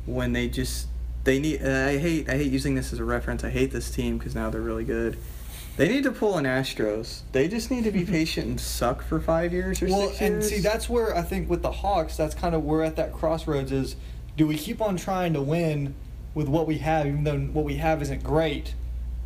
[0.06, 0.88] when they just
[1.24, 3.44] they need I hate I hate using this as a reference.
[3.44, 5.18] I hate this team because now they're really good.
[5.78, 7.22] They need to pull an Astros.
[7.32, 10.44] They just need to be patient and suck for five years or Well, six and
[10.44, 13.72] see, that's where I think with the Hawks, that's kind of we're at that crossroads.
[13.72, 13.96] Is
[14.36, 15.94] do we keep on trying to win
[16.34, 18.74] with what we have, even though what we have isn't great,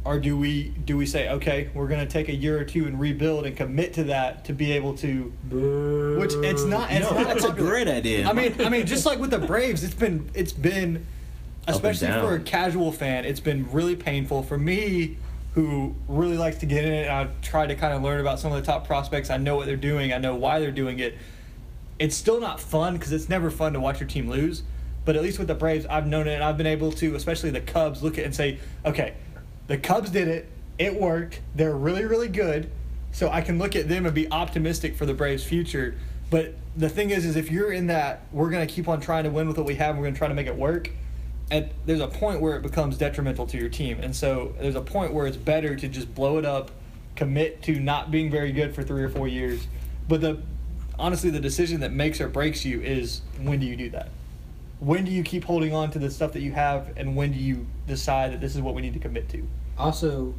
[0.04, 2.86] or do we do we say, okay, we're going to take a year or two
[2.86, 5.32] and rebuild and commit to that to be able to?
[6.20, 6.92] Which it's not.
[6.92, 8.28] It's No, not that's a great idea.
[8.28, 11.06] I mean, I mean, just like with the Braves, it's been it's been
[11.68, 15.18] especially for a casual fan, it's been really painful for me,
[15.56, 17.08] who really likes to get in it.
[17.08, 19.30] And I try to kind of learn about some of the top prospects.
[19.30, 20.14] I know what they're doing.
[20.14, 21.18] I know why they're doing it.
[21.98, 24.64] It's still not fun because it's never fun to watch your team lose.
[25.06, 27.52] But at least with the Braves, I've known it, and I've been able to, especially
[27.52, 29.14] the Cubs, look at and say, okay,
[29.68, 30.50] the Cubs did it.
[30.78, 31.40] It worked.
[31.54, 32.70] They're really, really good.
[33.12, 35.96] So I can look at them and be optimistic for the Braves' future.
[36.30, 39.24] But the thing is, is if you're in that, we're going to keep on trying
[39.24, 39.92] to win with what we have.
[39.92, 40.90] And we're going to try to make it work.
[41.52, 44.00] And there's a point where it becomes detrimental to your team.
[44.02, 46.72] And so there's a point where it's better to just blow it up,
[47.16, 49.68] commit to not being very good for three or four years.
[50.10, 50.42] But the
[50.98, 54.10] honestly, the decision that makes or breaks you is when do you do that?
[54.80, 57.40] When do you keep holding on to the stuff that you have, and when do
[57.40, 59.48] you decide that this is what we need to commit to?
[59.78, 60.34] Also,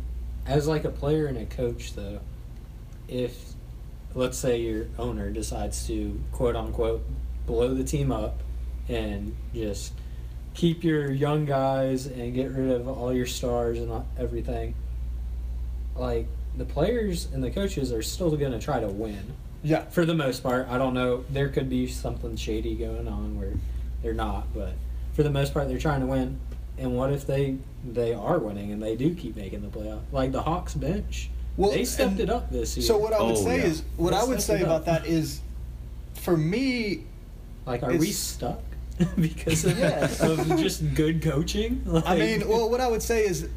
[0.47, 2.20] as like a player and a coach, though,
[3.09, 3.53] if
[4.14, 7.05] let's say your owner decides to quote unquote
[7.47, 8.41] blow the team up
[8.89, 9.93] and just
[10.55, 14.74] keep your young guys and get rid of all your stars and everything,
[15.95, 16.26] like
[16.57, 19.84] the players and the coaches are still going to try to win Yeah.
[19.87, 20.66] for the most part.
[20.68, 21.24] I don't know.
[21.30, 23.53] There could be something shady going on where
[24.07, 24.74] they're not, but
[25.14, 26.38] for the most part, they're trying to win.
[26.78, 30.02] And what if they they are winning and they do keep making the playoff?
[30.12, 32.86] Like the Hawks bench, Well, they stepped it up this year.
[32.86, 33.64] So what I would Oh, say yeah.
[33.64, 35.40] is, what They I would say about that is,
[36.14, 37.02] for me,
[37.66, 38.62] like, are we stuck
[39.16, 40.04] because of, Yeah.
[40.20, 41.82] of just good coaching?
[42.04, 43.48] I mean, well, what I would say is,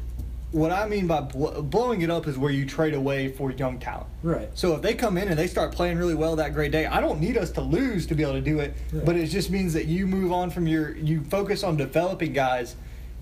[0.52, 3.78] what I mean by bl- blowing it up is where you trade away for young
[3.78, 4.08] talent.
[4.22, 4.48] right?
[4.54, 7.00] So if they come in and they start playing really well that great day, I
[7.00, 8.74] don't need us to lose to be able to do it.
[8.92, 9.04] Right.
[9.04, 12.76] But it just means that you move on from your you focus on developing guys.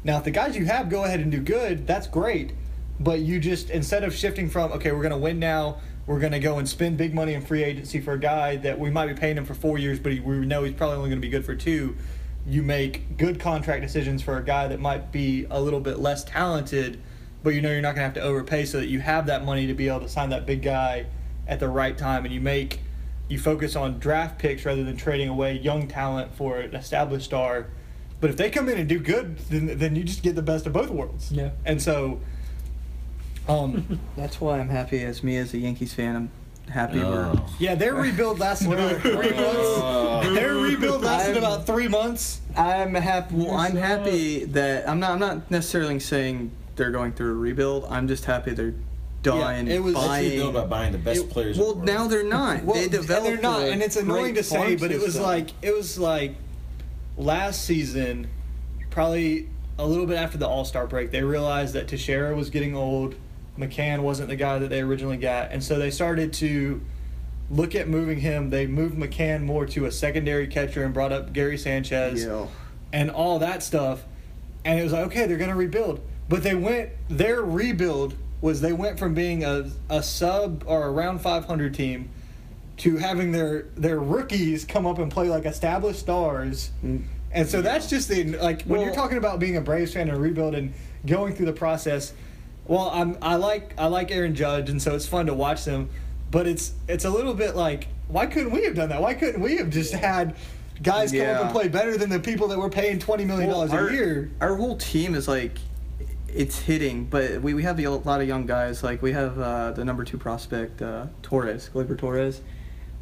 [0.04, 2.52] Now, if the guys you have go ahead and do good, that's great.
[3.00, 6.32] But you just instead of shifting from okay, we're going to win now, we're going
[6.32, 9.06] to go and spend big money in free agency for a guy that we might
[9.06, 11.26] be paying him for four years, but he, we know he's probably only going to
[11.26, 11.94] be good for two.
[12.46, 16.24] You make good contract decisions for a guy that might be a little bit less
[16.24, 16.98] talented,
[17.42, 19.44] but you know you're not going to have to overpay, so that you have that
[19.44, 21.06] money to be able to sign that big guy
[21.46, 22.80] at the right time, and you make
[23.28, 27.66] you focus on draft picks rather than trading away young talent for an established star.
[28.20, 30.66] But if they come in and do good, then then you just get the best
[30.66, 31.30] of both worlds.
[31.30, 31.50] Yeah.
[31.64, 32.20] And so,
[33.48, 36.16] um, That's why I'm happy as me as a Yankees fan.
[36.16, 36.30] I'm
[36.72, 37.46] happy we're Oh.
[37.58, 40.34] yeah, their rebuild lasted about three months.
[40.34, 42.40] Their rebuild lasted I'm- about three months.
[42.56, 43.34] I'm happy.
[43.36, 45.12] Well, I'm happy that I'm not.
[45.12, 47.84] I'm not necessarily saying they're going through a rebuild.
[47.90, 48.74] I'm just happy they're
[49.22, 50.50] done it was- How do you buying.
[50.50, 51.58] about buying the best It- players?
[51.58, 52.64] well, the now they're not.
[52.64, 53.26] Well, they and developed.
[53.26, 55.22] they're not, a and it's annoying to say, farm but it was system.
[55.24, 56.36] like it was like
[57.16, 58.28] last season,
[58.90, 59.48] probably
[59.78, 63.14] a little bit after the All Star break, they realized that Teixeira was getting old.
[63.58, 66.80] McCann wasn't the guy that they originally got, and so they started to
[67.50, 68.50] look at moving him.
[68.50, 72.46] They moved McCann more to a secondary catcher and brought up Gary Sanchez Yeah.
[72.92, 74.04] and all that stuff.
[74.64, 76.00] And it was like, okay, they're going to rebuild.
[76.28, 81.20] But they went, their rebuild was they went from being a, a sub or around
[81.20, 82.10] 500 team
[82.78, 86.70] to having their, their rookies come up and play like established stars.
[86.84, 87.04] Mm.
[87.32, 90.18] And so that's just the, like, when you're talking about being a Braves fan and
[90.18, 90.72] rebuild and
[91.04, 92.12] going through the process,
[92.66, 95.90] well, I'm, I like, I like Aaron Judge, and so it's fun to watch them.
[96.30, 99.00] But it's, it's a little bit like, why couldn't we have done that?
[99.00, 100.36] Why couldn't we have just had
[100.82, 103.70] guys come up and play better than the people that were paying twenty million dollars
[103.70, 104.30] Well, a year?
[104.40, 105.58] Our whole team is like,
[106.34, 108.82] it's hitting, but we, we have a lot of young guys.
[108.82, 112.42] Like we have uh, the number two prospect, uh, Torres, Gleyber Torres.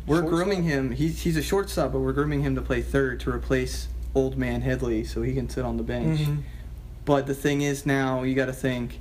[0.07, 0.31] We're Shortstop?
[0.31, 0.93] grooming him.
[0.93, 4.61] He's he's a shortstop, but we're grooming him to play third to replace old man
[4.63, 6.21] Headley, so he can sit on the bench.
[6.21, 6.43] Mhm.
[7.05, 9.01] But the thing is, now you got to think,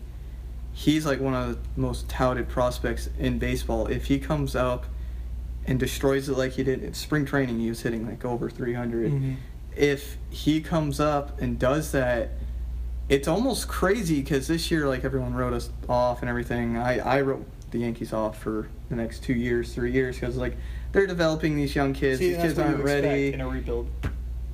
[0.73, 3.87] he's like one of the most touted prospects in baseball.
[3.87, 4.85] If he comes up
[5.67, 9.11] and destroys it like he did in spring training, he was hitting like over 300
[9.11, 9.35] Mhm.
[9.75, 12.31] if he comes up and does that,
[13.09, 16.77] it's almost crazy because this year, like everyone wrote us off and everything.
[16.77, 20.55] I, I wrote the Yankees off for the next two years, three years because like
[20.91, 22.19] they're developing these young kids.
[22.19, 23.33] See, these kids aren't ready.
[23.33, 23.89] in a rebuild.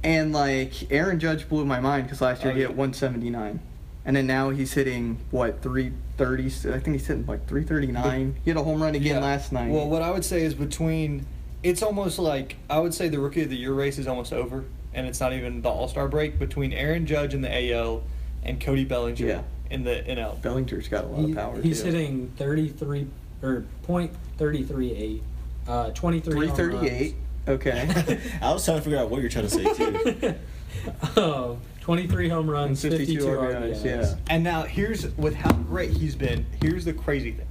[0.04, 2.68] And like Aaron Judge blew my mind because last year Oh, he yeah.
[2.68, 3.60] hit 179,
[4.04, 6.45] and then now he's hitting what 330.
[6.74, 8.36] I think he's hitting like 339.
[8.43, 9.22] He hit a home run again Yeah.
[9.22, 9.70] last night.
[9.70, 11.26] Well, what I would say is between,
[11.64, 14.66] it's almost like I would say the rookie of the year race is almost over,
[14.93, 18.02] and it's not even the All Star break between Aaron Judge and the AL
[18.44, 19.42] and Cody Bellinger Yeah.
[19.70, 20.36] in the NL.
[20.42, 21.62] Bellinger's got a lot He- of power.
[21.62, 21.92] he's too.
[21.92, 23.08] hitting 33
[23.44, 25.22] or point 33
[25.68, 27.16] uh, 23 home 338.
[27.48, 28.20] Okay.
[28.42, 30.36] I was trying to figure out what you're trying to say too.
[31.18, 33.82] oh, 23 home runs, And 52, 52 RBIs.
[33.82, 34.16] RBIs, yeah.
[34.30, 36.46] And now here's with how great he's been.
[36.62, 37.48] Here's the crazy thing.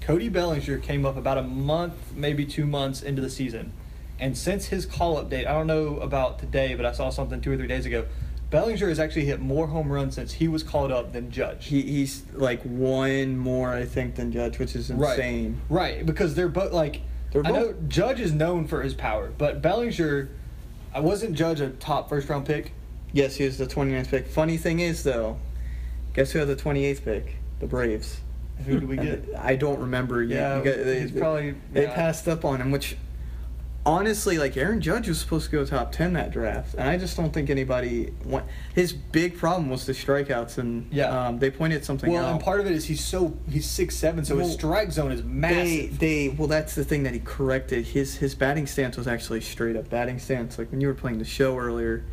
[0.00, 3.72] Cody Bellinger came up about a month, maybe two months into the season,
[4.18, 7.40] and since his call up date, I don't know about today, but I saw something
[7.40, 8.04] two or three days ago.
[8.52, 11.66] Bellinger has actually hit more home runs since he was called up than Judge.
[11.66, 15.60] He, he's like one more, I think, than Judge, which is insane.
[15.70, 17.00] right, because they're both like.
[17.32, 20.28] They're both- I know Judge is known for his power, but Bellinger,
[20.94, 22.72] I wasn't Judge a top first round pick.
[23.14, 24.26] Yes, he was the 29th pick.
[24.28, 25.38] Funny thing is, though,
[26.12, 27.36] guess who had the 28th pick?
[27.60, 28.20] The Braves.
[28.66, 29.30] Who do we get?
[29.38, 30.36] I don't remember yet.
[30.36, 31.94] Yeah, You got- they, he's probably- they yeah.
[31.94, 32.96] passed up on him, which
[33.84, 37.16] honestly, like Aaron Judge was supposed to go top 10 that draft, and I just
[37.16, 38.46] don't think anybody want.
[38.74, 41.26] His big problem was the strikeouts, and Yeah.
[41.28, 42.32] um, they pointed something Well, out.
[42.32, 45.22] and part of it is he's so he's six seven, so his strike zone is
[45.24, 45.98] massive.
[45.98, 49.76] they well that's the thing that he corrected his his batting stance was actually straight
[49.76, 52.04] up batting stance like when you were playing the show earlier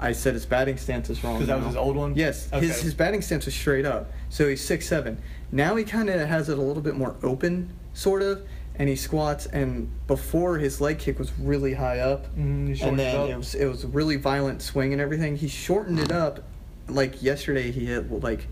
[0.00, 2.14] i said his batting stance is wrong Because that was his old one?
[2.16, 2.66] yes Okay.
[2.66, 5.18] his, his batting stance was straight up so he's six seven
[5.52, 8.42] now he kind of has it a little bit more open sort of
[8.76, 12.96] and he squats and before his leg kick was really high up shortened and it
[12.96, 13.30] then up.
[13.30, 16.40] it was it was a really violent swing and everything he shortened it up
[16.88, 18.46] like yesterday he hit like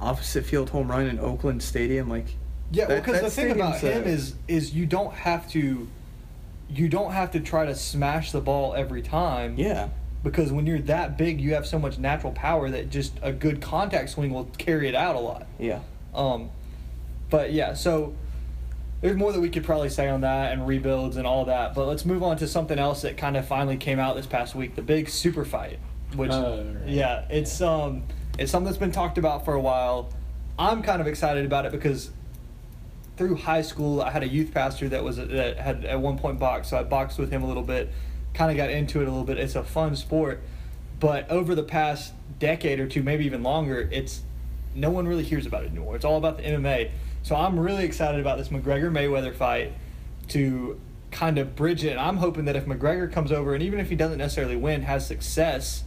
[0.00, 2.36] opposite field home run in oakland stadium like
[2.70, 5.88] Yeah, that- because the thing about him is is you don't have to
[6.68, 9.56] you don't have to try to smash the ball every time.
[9.58, 9.88] Yeah.
[10.22, 13.60] Because when you're that big, you have so much natural power that just a good
[13.60, 15.46] contact swing will carry it out a lot.
[15.58, 15.80] Yeah.
[16.14, 16.48] Um,
[17.28, 18.14] but yeah, so
[19.02, 21.74] there's more that we could probably say on that and rebuilds and all that.
[21.74, 24.54] But let's move on to something else that kind of finally came out this past
[24.54, 25.78] week: the big super fight.
[26.16, 26.88] Which, Oh, right.
[26.88, 28.04] yeah, it's um,
[28.38, 30.12] it's something that's been talked about for a while.
[30.58, 32.10] I'm kind of excited about it because
[33.16, 36.38] through high school, I had a youth pastor that was that had at one point
[36.38, 37.90] boxed, so I boxed with him a little bit.
[38.34, 39.36] Kind of got into it a little bit.
[39.38, 40.42] It's a fun sport,
[41.00, 44.22] but over the past decade or two, maybe even longer, it's
[44.74, 45.96] no one really hears about it anymore.
[45.96, 46.90] It's all about the MMA.
[47.22, 49.72] So I'm really excited about this McGregor Mayweather fight
[50.28, 51.90] to kind of bridge it.
[51.90, 54.82] And I'm hoping that if McGregor comes over, and even if he doesn't necessarily win,
[54.82, 55.84] has success,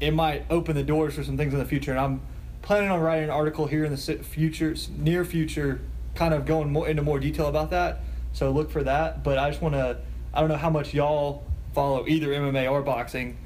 [0.00, 1.92] it might open the doors for some things in the future.
[1.92, 2.20] And I'm
[2.62, 5.80] planning on writing an article here in the future, near future,
[6.14, 8.00] kind of going more into more detail about that.
[8.32, 9.22] So look for that.
[9.22, 9.98] But I just want to,
[10.34, 13.36] I don't know how much y'all follow either MMA or boxing,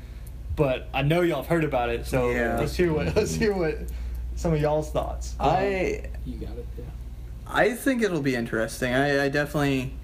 [0.54, 2.06] but I know y'all have heard about it.
[2.06, 2.58] So Yeah.
[2.58, 3.78] let's hear what let's hear what
[4.36, 5.34] some of y'all's thoughts.
[5.40, 6.66] I You got it.
[6.78, 6.84] Yeah.
[7.48, 8.92] I think it'll be interesting.
[8.92, 9.94] I, I definitely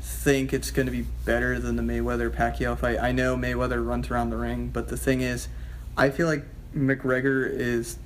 [0.00, 2.98] think it's going to be better than the Mayweather Pacquiao fight.
[2.98, 5.48] I know Mayweather runs around the ring, but the thing is,
[5.96, 6.44] I feel like
[6.74, 7.98] McGregor is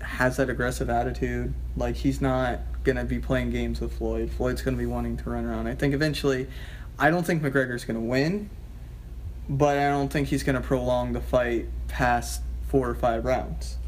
[0.00, 1.54] has that aggressive attitude.
[1.76, 4.30] Like he's not going to be playing games with Floyd.
[4.30, 5.66] Floyd's going to be wanting to run around.
[5.66, 6.46] I think eventually,
[6.98, 8.50] I don't think McGregor's going to win,
[9.48, 13.78] but I don't think he's going to prolong the fight past four or five rounds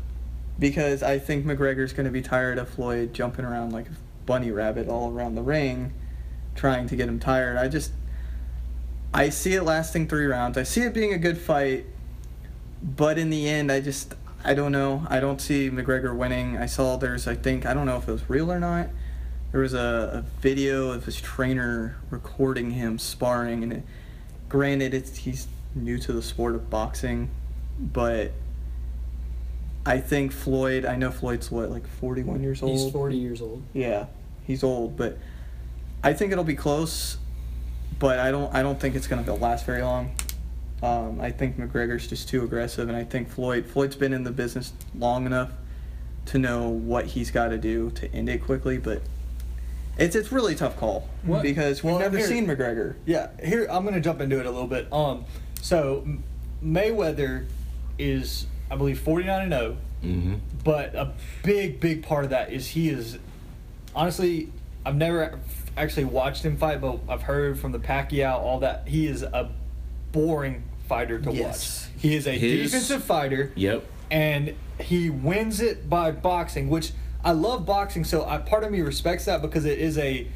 [0.58, 4.50] because I think McGregor's going to be tired of Floyd jumping around like a bunny
[4.50, 5.92] rabbit all around the ring,
[6.54, 7.56] trying to get him tired.
[7.56, 7.92] I just,
[9.14, 10.58] I see it lasting three rounds.
[10.58, 11.86] I see it being a good fight,
[12.82, 14.14] but in the end, I just,
[14.44, 15.06] I don't know.
[15.08, 16.56] I don't see McGregor winning.
[16.56, 18.88] I saw there's, I think, I don't know if it was real or not.
[19.52, 23.82] There was a, a video of his trainer recording him sparring, and it,
[24.48, 27.30] granted, it's he's new to the sport of boxing,
[27.78, 28.32] but
[29.86, 30.84] I think Floyd.
[30.84, 32.72] I know Floyd's what, like forty-one years old.
[32.78, 33.62] He's 40 years old.
[33.72, 34.06] Yeah,
[34.44, 35.16] he's old, but
[36.02, 37.16] I think it'll be close.
[37.98, 38.52] But I don't.
[38.54, 40.10] I don't think it's gonna last very long.
[40.82, 43.64] Um, I think McGregor's just too aggressive, and I think Floyd.
[43.66, 45.50] Floyd's been in the business long enough
[46.26, 48.76] to know what he's got to do to end it quickly.
[48.78, 49.02] But
[49.96, 51.42] it's it's really tough call What?
[51.42, 52.96] because we've Well, never here- seen McGregor.
[53.06, 54.92] Yeah, here I'm gonna jump into it a little bit.
[54.92, 55.24] Um,
[55.62, 56.06] so
[56.62, 57.46] Mayweather
[57.98, 60.34] is, I believe, 49 and 0, Mm-hmm.
[60.62, 63.18] but a big, big part of that is he is,
[63.94, 64.52] honestly,
[64.84, 65.40] I've never
[65.76, 68.86] actually watched him fight, but I've heard from the Pacquiao, all that.
[68.86, 69.50] He is a
[70.12, 71.88] boring fighter to Yes.
[71.92, 72.02] watch.
[72.02, 73.84] He is a His- defensive fighter Yep.
[74.10, 76.92] and he wins it by boxing, which
[77.24, 78.04] I love boxing.
[78.04, 80.26] So I, part of me respects that because it is a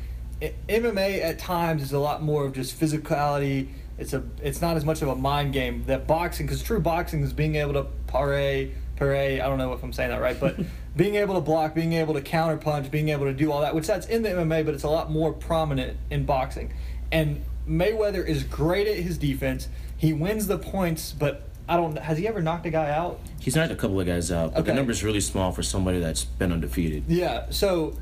[0.43, 3.68] i- MMA at times is a lot more of just physicality.
[4.01, 7.22] It's a it's not as much of a mind game that boxing because true boxing
[7.22, 9.40] is being able to parry, parry.
[9.42, 10.59] I don't know if I'm saying that right, but
[10.96, 13.74] being able to block, being able to counter punch, being able to do all that,
[13.74, 16.72] which that's in the MMA, but it's a lot more prominent in boxing.
[17.12, 19.68] And Mayweather is great at his defense.
[19.98, 21.98] He wins the points, but I don't.
[21.98, 23.20] Has he ever knocked a guy out?
[23.38, 24.76] He's knocked a couple of guys out, but the Okay.
[24.78, 27.05] number's really small for somebody that's been undefeated.
[27.07, 27.98] Yeah, so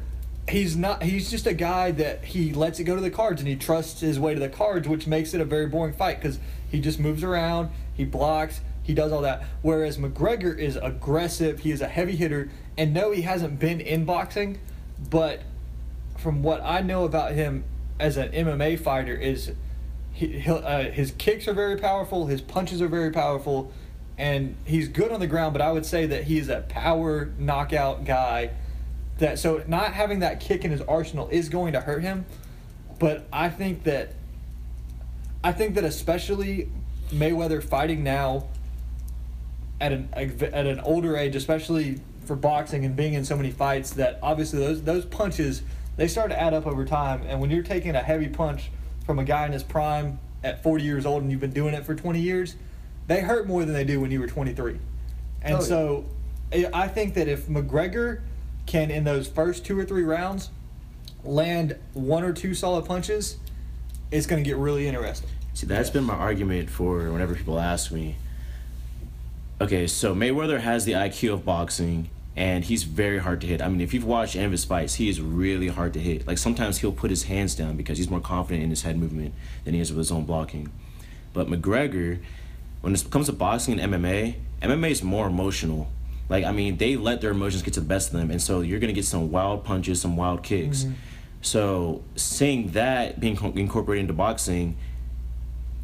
[0.49, 3.49] he's not he's just a guy that he lets it go to the cards and
[3.49, 6.39] he trusts his way to the cards, which makes it a very boring fight cuz
[6.71, 9.43] he just moves around, he blocks, he does all that.
[9.63, 14.05] Whereas McGregor is aggressive, he is a heavy hitter, and no he hasn't been in
[14.05, 14.59] boxing,
[15.11, 15.43] but
[16.17, 17.65] from what I know about him
[18.01, 19.53] as an MMA fighter is
[20.13, 23.73] he, uh, his kicks are very powerful, his punches are very powerful,
[24.17, 28.05] and he's good on the ground, but I would say that he's a power knockout
[28.05, 28.51] guy.
[29.19, 32.25] That so not having that kick in his arsenal is going to hurt him,
[32.99, 34.15] but I think that
[35.43, 36.69] I think that especially
[37.11, 38.47] Mayweather fighting now
[39.81, 43.91] at an at an older age, especially for boxing and being in so many fights,
[43.93, 45.63] that obviously those those punches
[45.97, 47.23] they start to add up over time.
[47.27, 48.71] And when you're taking a heavy punch
[49.05, 51.85] from a guy in his prime at 40 years old and you've been doing it
[51.85, 52.55] for 20 years,
[53.09, 54.79] they hurt more than they do when you were 23.
[55.43, 55.65] And Oh, yeah.
[55.65, 56.05] so
[56.53, 58.21] I I think that if McGregor
[58.69, 60.51] can in those first two or three rounds
[61.25, 63.37] land one or two solid punches,
[64.11, 65.29] it's going to get really interesting.
[65.55, 68.15] See, that's been my argument for whenever people ask me.
[69.61, 73.61] Okay, so Mayweather has the IQ of boxing, and he's very hard to hit.
[73.61, 76.29] I mean, if you've watched any of his fights, he is really hard to hit.
[76.29, 79.35] Like sometimes he'll put his hands down because he's more confident in his head movement
[79.65, 80.71] than he is with his own blocking.
[81.33, 82.21] But McGregor,
[82.81, 85.89] when it comes to boxing and MMA, MMA is more emotional.
[86.29, 88.61] Like I mean, they let their emotions get to the best of them, and so
[88.61, 90.85] you're gonna get some wild punches, some wild kicks.
[90.85, 90.95] Mm-hmm.
[91.41, 94.77] So seeing that being co- incorporated into boxing,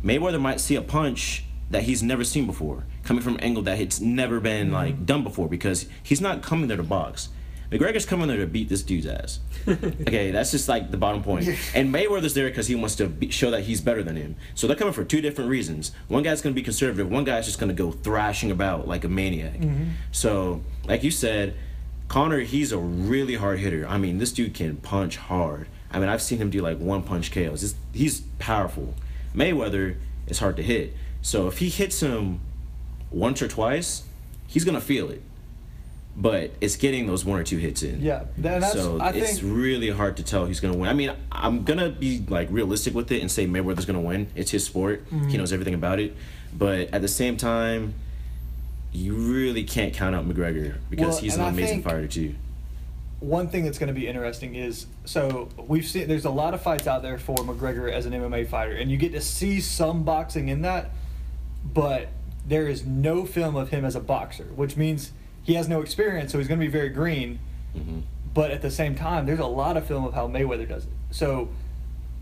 [0.05, 3.81] Mayweather might see a punch that he's never seen before, coming from an angle that
[3.81, 4.75] it's never been mm-hmm.
[4.75, 7.29] like done before because he's not coming there to box.
[7.75, 9.41] McGregor's coming there to beat this dude's ass.
[9.69, 11.49] okay, that's just like the bottom point.
[11.75, 14.37] And Mayweather's there because he wants to be, show that he's better than him.
[14.55, 15.91] So they're coming for two different reasons.
[16.07, 17.11] One guy's going to be conservative.
[17.11, 19.55] One guy's just going to go thrashing about like a maniac.
[19.55, 19.91] Mm-hmm.
[20.13, 21.57] So, like you said,
[22.07, 23.89] Connor, he's a really hard hitter.
[23.89, 25.67] I mean, this dude can punch hard.
[25.91, 27.65] I mean, I've seen him do like one punch KOs.
[27.65, 28.95] It's, he's powerful.
[29.35, 29.97] Mayweather
[30.29, 30.95] is hard to hit.
[31.23, 32.41] So if he hits him
[33.11, 34.05] once or twice,
[34.47, 35.23] he's gonna feel it.
[36.17, 38.01] But it's getting those one or two hits in.
[38.01, 40.89] Yeah, that's- so I it's think- really hard to tell who's gonna win.
[40.89, 44.29] I mean, I'm gonna be like realistic with it and say Mayweather's gonna win.
[44.37, 45.05] It's his sport.
[45.07, 45.29] Mm-hmm.
[45.29, 46.17] He knows everything about it.
[46.57, 47.95] But at the same time,
[48.93, 52.37] you really can't count out McGregor because Well, he's an I amazing fighter too.
[53.19, 56.61] one thing that's going to be interesting is so we've seen there's a lot of
[56.63, 60.05] fights out there for McGregor as an MMA fighter, and you get to see some
[60.05, 60.91] boxing in that,
[61.73, 62.09] but
[62.47, 65.11] there is no film of him as a boxer, which means
[65.45, 67.39] he has no experience, so he's going to be very green.
[67.75, 68.01] hmm
[68.35, 70.91] But at the same time, there's a lot of film of how Mayweather does it.
[71.13, 71.51] So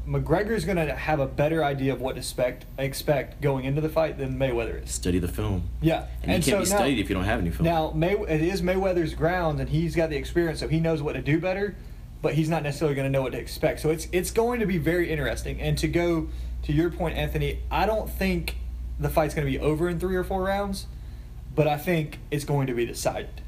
[0.07, 3.89] McGregor's going to have a better idea of what to expect expect going into the
[3.89, 4.91] fight than Mayweather is.
[4.91, 5.63] Study the film.
[5.81, 7.65] Yeah, And, you can't be now- studied if you don't have any film.
[7.65, 11.13] now, May, it is Mayweather's grounds, and he's got the experience, so he knows what
[11.15, 11.77] to do better.
[12.21, 13.81] But he's not necessarily going to know what to expect.
[13.81, 15.61] So it's it's going to be very interesting.
[15.61, 16.29] And to go
[16.65, 18.57] to your point, Anthony, I don't think
[19.01, 20.87] the fight's going to be over in three or four rounds,
[21.55, 23.43] but I think it's going to be decided.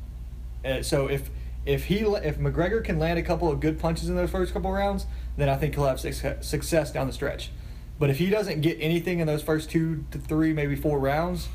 [0.64, 1.30] Uh, so if
[1.66, 4.70] if he if McGregor can land a couple of good punches in those first couple
[4.70, 7.50] rounds, then I think he'll have success, down the stretch.
[7.98, 11.48] But if he doesn't get anything in those first two to three, maybe four rounds,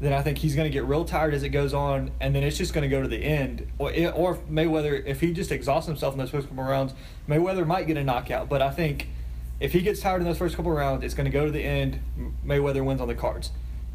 [0.00, 2.42] then I think he's going to get real tired as it goes on, and then
[2.42, 3.68] it's just going to go to the end.
[3.78, 6.92] Or, or Mayweather, if he just exhausts himself in those first couple rounds,
[7.28, 8.48] Mayweather might get a knockout.
[8.48, 9.08] But I think
[9.60, 11.62] if he gets tired in those first couple rounds, it's going to go to the
[11.62, 12.00] end.
[12.44, 13.50] Mayweather wins on the cards.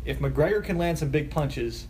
[0.05, 1.87] If McGregor can land some big punches,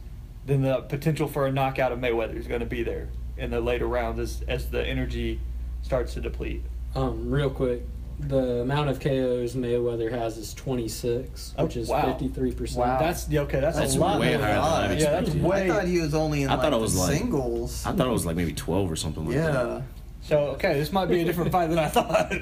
[0.47, 3.59] then the potential for a knockout of Mayweather is going to be there in the
[3.61, 5.39] later rounds as, as the energy
[5.83, 6.63] starts to deplete.
[6.95, 7.83] Um, real quick,
[8.19, 12.17] the amount of KOs Mayweather has is 26, Oh, which is wow.
[12.19, 12.75] 53%.
[12.77, 12.97] Wow.
[12.97, 13.59] That's okay.
[13.59, 14.55] That's, That's a lot way higher than I
[14.87, 15.43] I Yeah, that's expected.
[15.43, 15.63] way.
[15.63, 17.85] I thought he was only in I like thought it the was like- singles.
[17.85, 19.53] I thought it was like maybe 12 or something like that.
[19.53, 19.81] yeah.
[20.21, 22.33] So okay, this might be a different fight than I thought.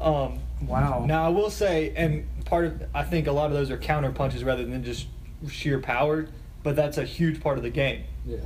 [0.00, 1.04] Um, Wow.
[1.06, 4.10] now I will say, and part of I think a lot of those are counter
[4.12, 5.06] punches rather than just
[5.50, 6.28] sheer power,
[6.62, 8.04] but that's a huge part of the game.
[8.26, 8.38] Yeah.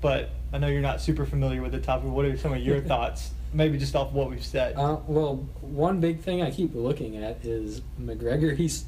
[0.00, 2.08] But I know you're not super familiar with the topic.
[2.10, 3.30] What are some of your thoughts?
[3.52, 4.74] Maybe just off what we've said.
[4.76, 8.56] Uh, well, one big thing I keep looking at is McGregor.
[8.56, 8.84] He's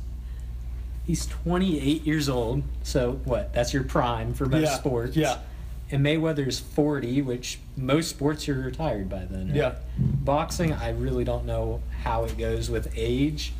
[1.06, 2.62] he's 28 years old.
[2.82, 3.52] So what?
[3.52, 5.16] That's your prime for most Yeah, sports.
[5.16, 5.38] yeah.
[5.92, 9.46] And Mayweather's 40, which most sports you're retired by then.
[9.48, 9.56] right?
[9.56, 9.74] Yeah.
[9.98, 13.52] Boxing, I really don't know how it goes with age.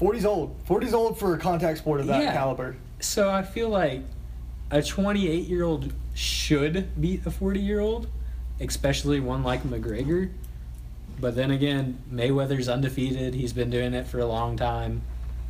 [0.00, 0.56] 40's old.
[0.66, 2.32] 40's old for a contact sport of that Yeah.
[2.32, 2.76] caliber.
[3.06, 4.02] So I feel like
[4.68, 8.08] a 28 year old should beat a 40 year old,
[8.60, 10.32] especially one like McGregor.
[11.20, 13.32] But then again, Mayweather's undefeated.
[13.32, 15.02] He's been doing it for a long time.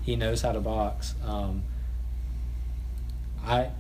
[0.03, 1.15] He knows how to box.
[1.25, 1.63] Um,
[3.43, 3.71] I,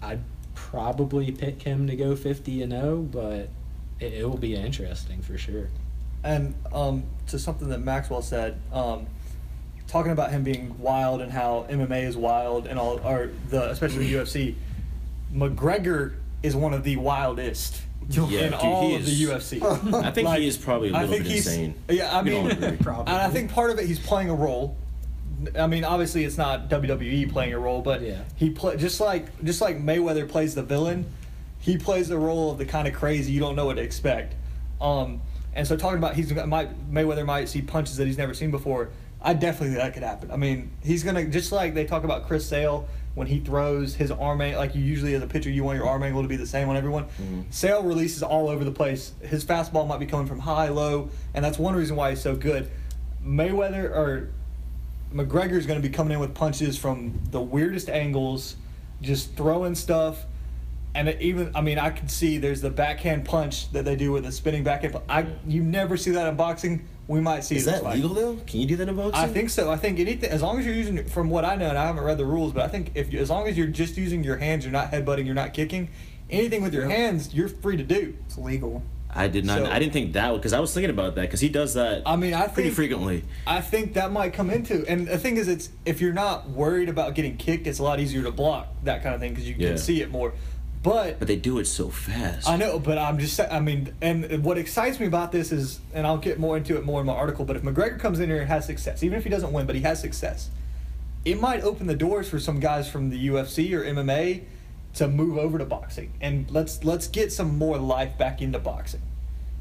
[0.00, 0.24] I'd
[0.54, 3.50] probably pick him to go 50 and 0, but
[4.00, 5.68] it, it will be interesting for sure.
[6.24, 9.06] And um, to something that Maxwell said, um,
[9.86, 14.08] talking about him being wild and how MMA is wild and all, or the especially
[14.08, 14.54] the UFC,
[15.32, 19.24] McGregor is one of the wildest Yeah, in dude, all he of is- the
[19.60, 19.94] UFC.
[20.04, 21.74] I think Like, he is probably a little think bit he's- insane.
[21.88, 24.76] Yeah, I mean, and I think part of it he's playing a role
[25.58, 28.22] I mean, obviously it's not WWE playing a role, but Yeah.
[28.36, 31.04] he play just like just like Mayweather plays the villain.
[31.58, 34.34] He plays the role of the kind of crazy you don't know what to expect.
[34.80, 35.20] Um,
[35.54, 38.88] and so talking about he's might Mayweather might see punches that he's never seen before.
[39.26, 40.30] I definitely think that could happen.
[40.30, 44.12] I mean, he's gonna just like they talk about Chris Sale when he throws his
[44.12, 46.36] arm angle, like you usually as a pitcher you want your arm angle to be
[46.36, 47.04] the same on everyone.
[47.04, 47.42] Mm-hmm.
[47.50, 49.12] Sale releases all over the place.
[49.22, 52.36] His fastball might be coming from high, low, and that's one reason why he's so
[52.36, 52.70] good.
[53.24, 54.30] Mayweather or
[55.12, 58.56] McGregor's going to be coming in with punches from the weirdest angles,
[59.00, 60.24] just throwing stuff.
[60.94, 64.12] And it even, I mean, I can see there's the backhand punch that they do
[64.12, 64.96] with the spinning backhand.
[65.08, 66.86] I you never see that in boxing.
[67.08, 67.94] We might see Is that fight.
[67.96, 68.36] legal though?
[68.46, 69.14] Can you do that in boxing?
[69.14, 69.70] I think so.
[69.70, 72.02] I think anything as long as you're using, from what I know, and I haven't
[72.02, 74.64] read the rules, but I think if as long as you're just using your hands,
[74.64, 75.88] you're not headbutting, you're not kicking,
[76.30, 76.90] anything with your Yep.
[76.98, 78.14] hands, you're free to do.
[78.26, 78.82] It's legal.
[79.14, 79.58] I did not.
[79.60, 82.02] So- I didn't think that because I was thinking about that because he does that.
[82.04, 83.22] I mean, I pretty think frequently.
[83.46, 86.88] I think that might come into, and the thing is, it's if you're not worried
[86.88, 89.54] about getting kicked, it's a lot easier to block that kind of thing because you
[89.56, 89.68] Yeah.
[89.68, 90.34] can see it more.
[90.86, 92.48] But But they do it so fast.
[92.48, 96.06] I know, but I'm just I mean, and what excites me about this is, and
[96.06, 97.44] I'll get more into it more in my article.
[97.44, 99.74] But if McGregor comes in here and has success, even if he doesn't win, but
[99.74, 100.48] he has success,
[101.24, 104.44] it might open the doors for some guys from the UFC or MMA
[104.94, 109.02] to move over to boxing, and let's let's get some more life back into boxing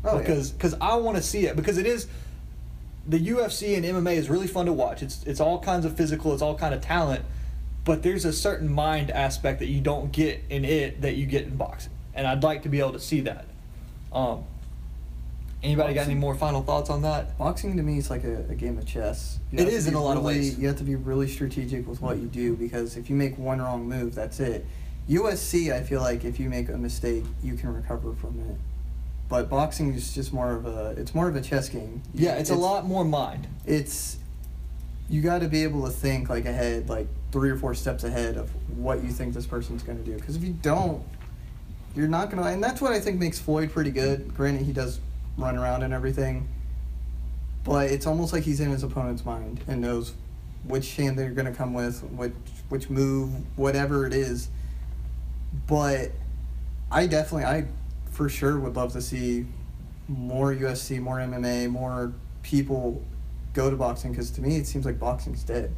[0.06, 0.22] Oh, yeah.
[0.22, 2.08] because because I want to see it because it is
[3.08, 5.02] the UFC and MMA is really fun to watch.
[5.02, 7.26] It's it's all kinds of physical, it's all kind of talent,
[7.86, 11.44] but there's a certain mind aspect that you don't get in it that you get
[11.44, 13.46] in boxing, and I'd like to be able to see that.
[14.12, 14.44] Um,
[15.64, 17.38] anybody got any more final thoughts on that?
[17.38, 19.40] Boxing to me is like a, a game of chess.
[19.52, 20.58] You It is in a lot of ways.
[20.58, 23.62] You have to be really strategic with what you do because if you make one
[23.62, 24.66] wrong move, that's it.
[25.08, 28.58] UFC, I feel like if you make a mistake, you can recover from it.
[29.30, 32.02] But boxing is just more of a it's more of a chess game.
[32.14, 33.48] Yeah, it's, a lot more mind.
[33.66, 34.18] It's
[35.10, 38.38] you got to be able to think like ahead, like three or four steps ahead
[38.38, 40.16] of what you think this person's going to do.
[40.16, 41.04] Because if you don't,
[41.94, 42.48] you're not going to.
[42.50, 44.34] And that's what I think makes Floyd pretty good.
[44.34, 45.02] Granted, he does
[45.38, 46.48] run around and everything,
[47.66, 50.14] but it's almost like he's in his opponent's mind and knows
[50.64, 52.32] which hand they're going to come with, which
[52.70, 54.48] which move, whatever it is.
[55.68, 56.12] But
[56.90, 57.66] I definitely, I
[58.12, 59.46] for sure would love to see
[60.08, 62.14] more UFC, more MMA, more
[62.44, 63.04] people
[63.52, 65.76] go to boxing because to me it seems like boxing's dead.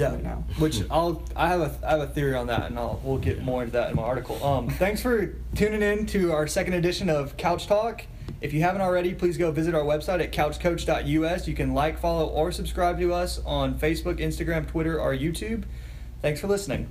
[0.00, 0.12] Yeah.
[0.14, 0.44] Right now.
[0.58, 3.42] Which I'll I have a I have a theory on that, and I'll we'll get
[3.42, 4.42] more into that in my article.
[4.44, 8.04] Um, thanks for tuning in to our second edition of Couch Talk.
[8.40, 11.46] If you haven't already, please go visit our website at couchcoach.us.
[11.46, 15.64] You can like, follow, or subscribe to us on Facebook, Instagram, Twitter, or YouTube.
[16.22, 16.88] Thanks for listening.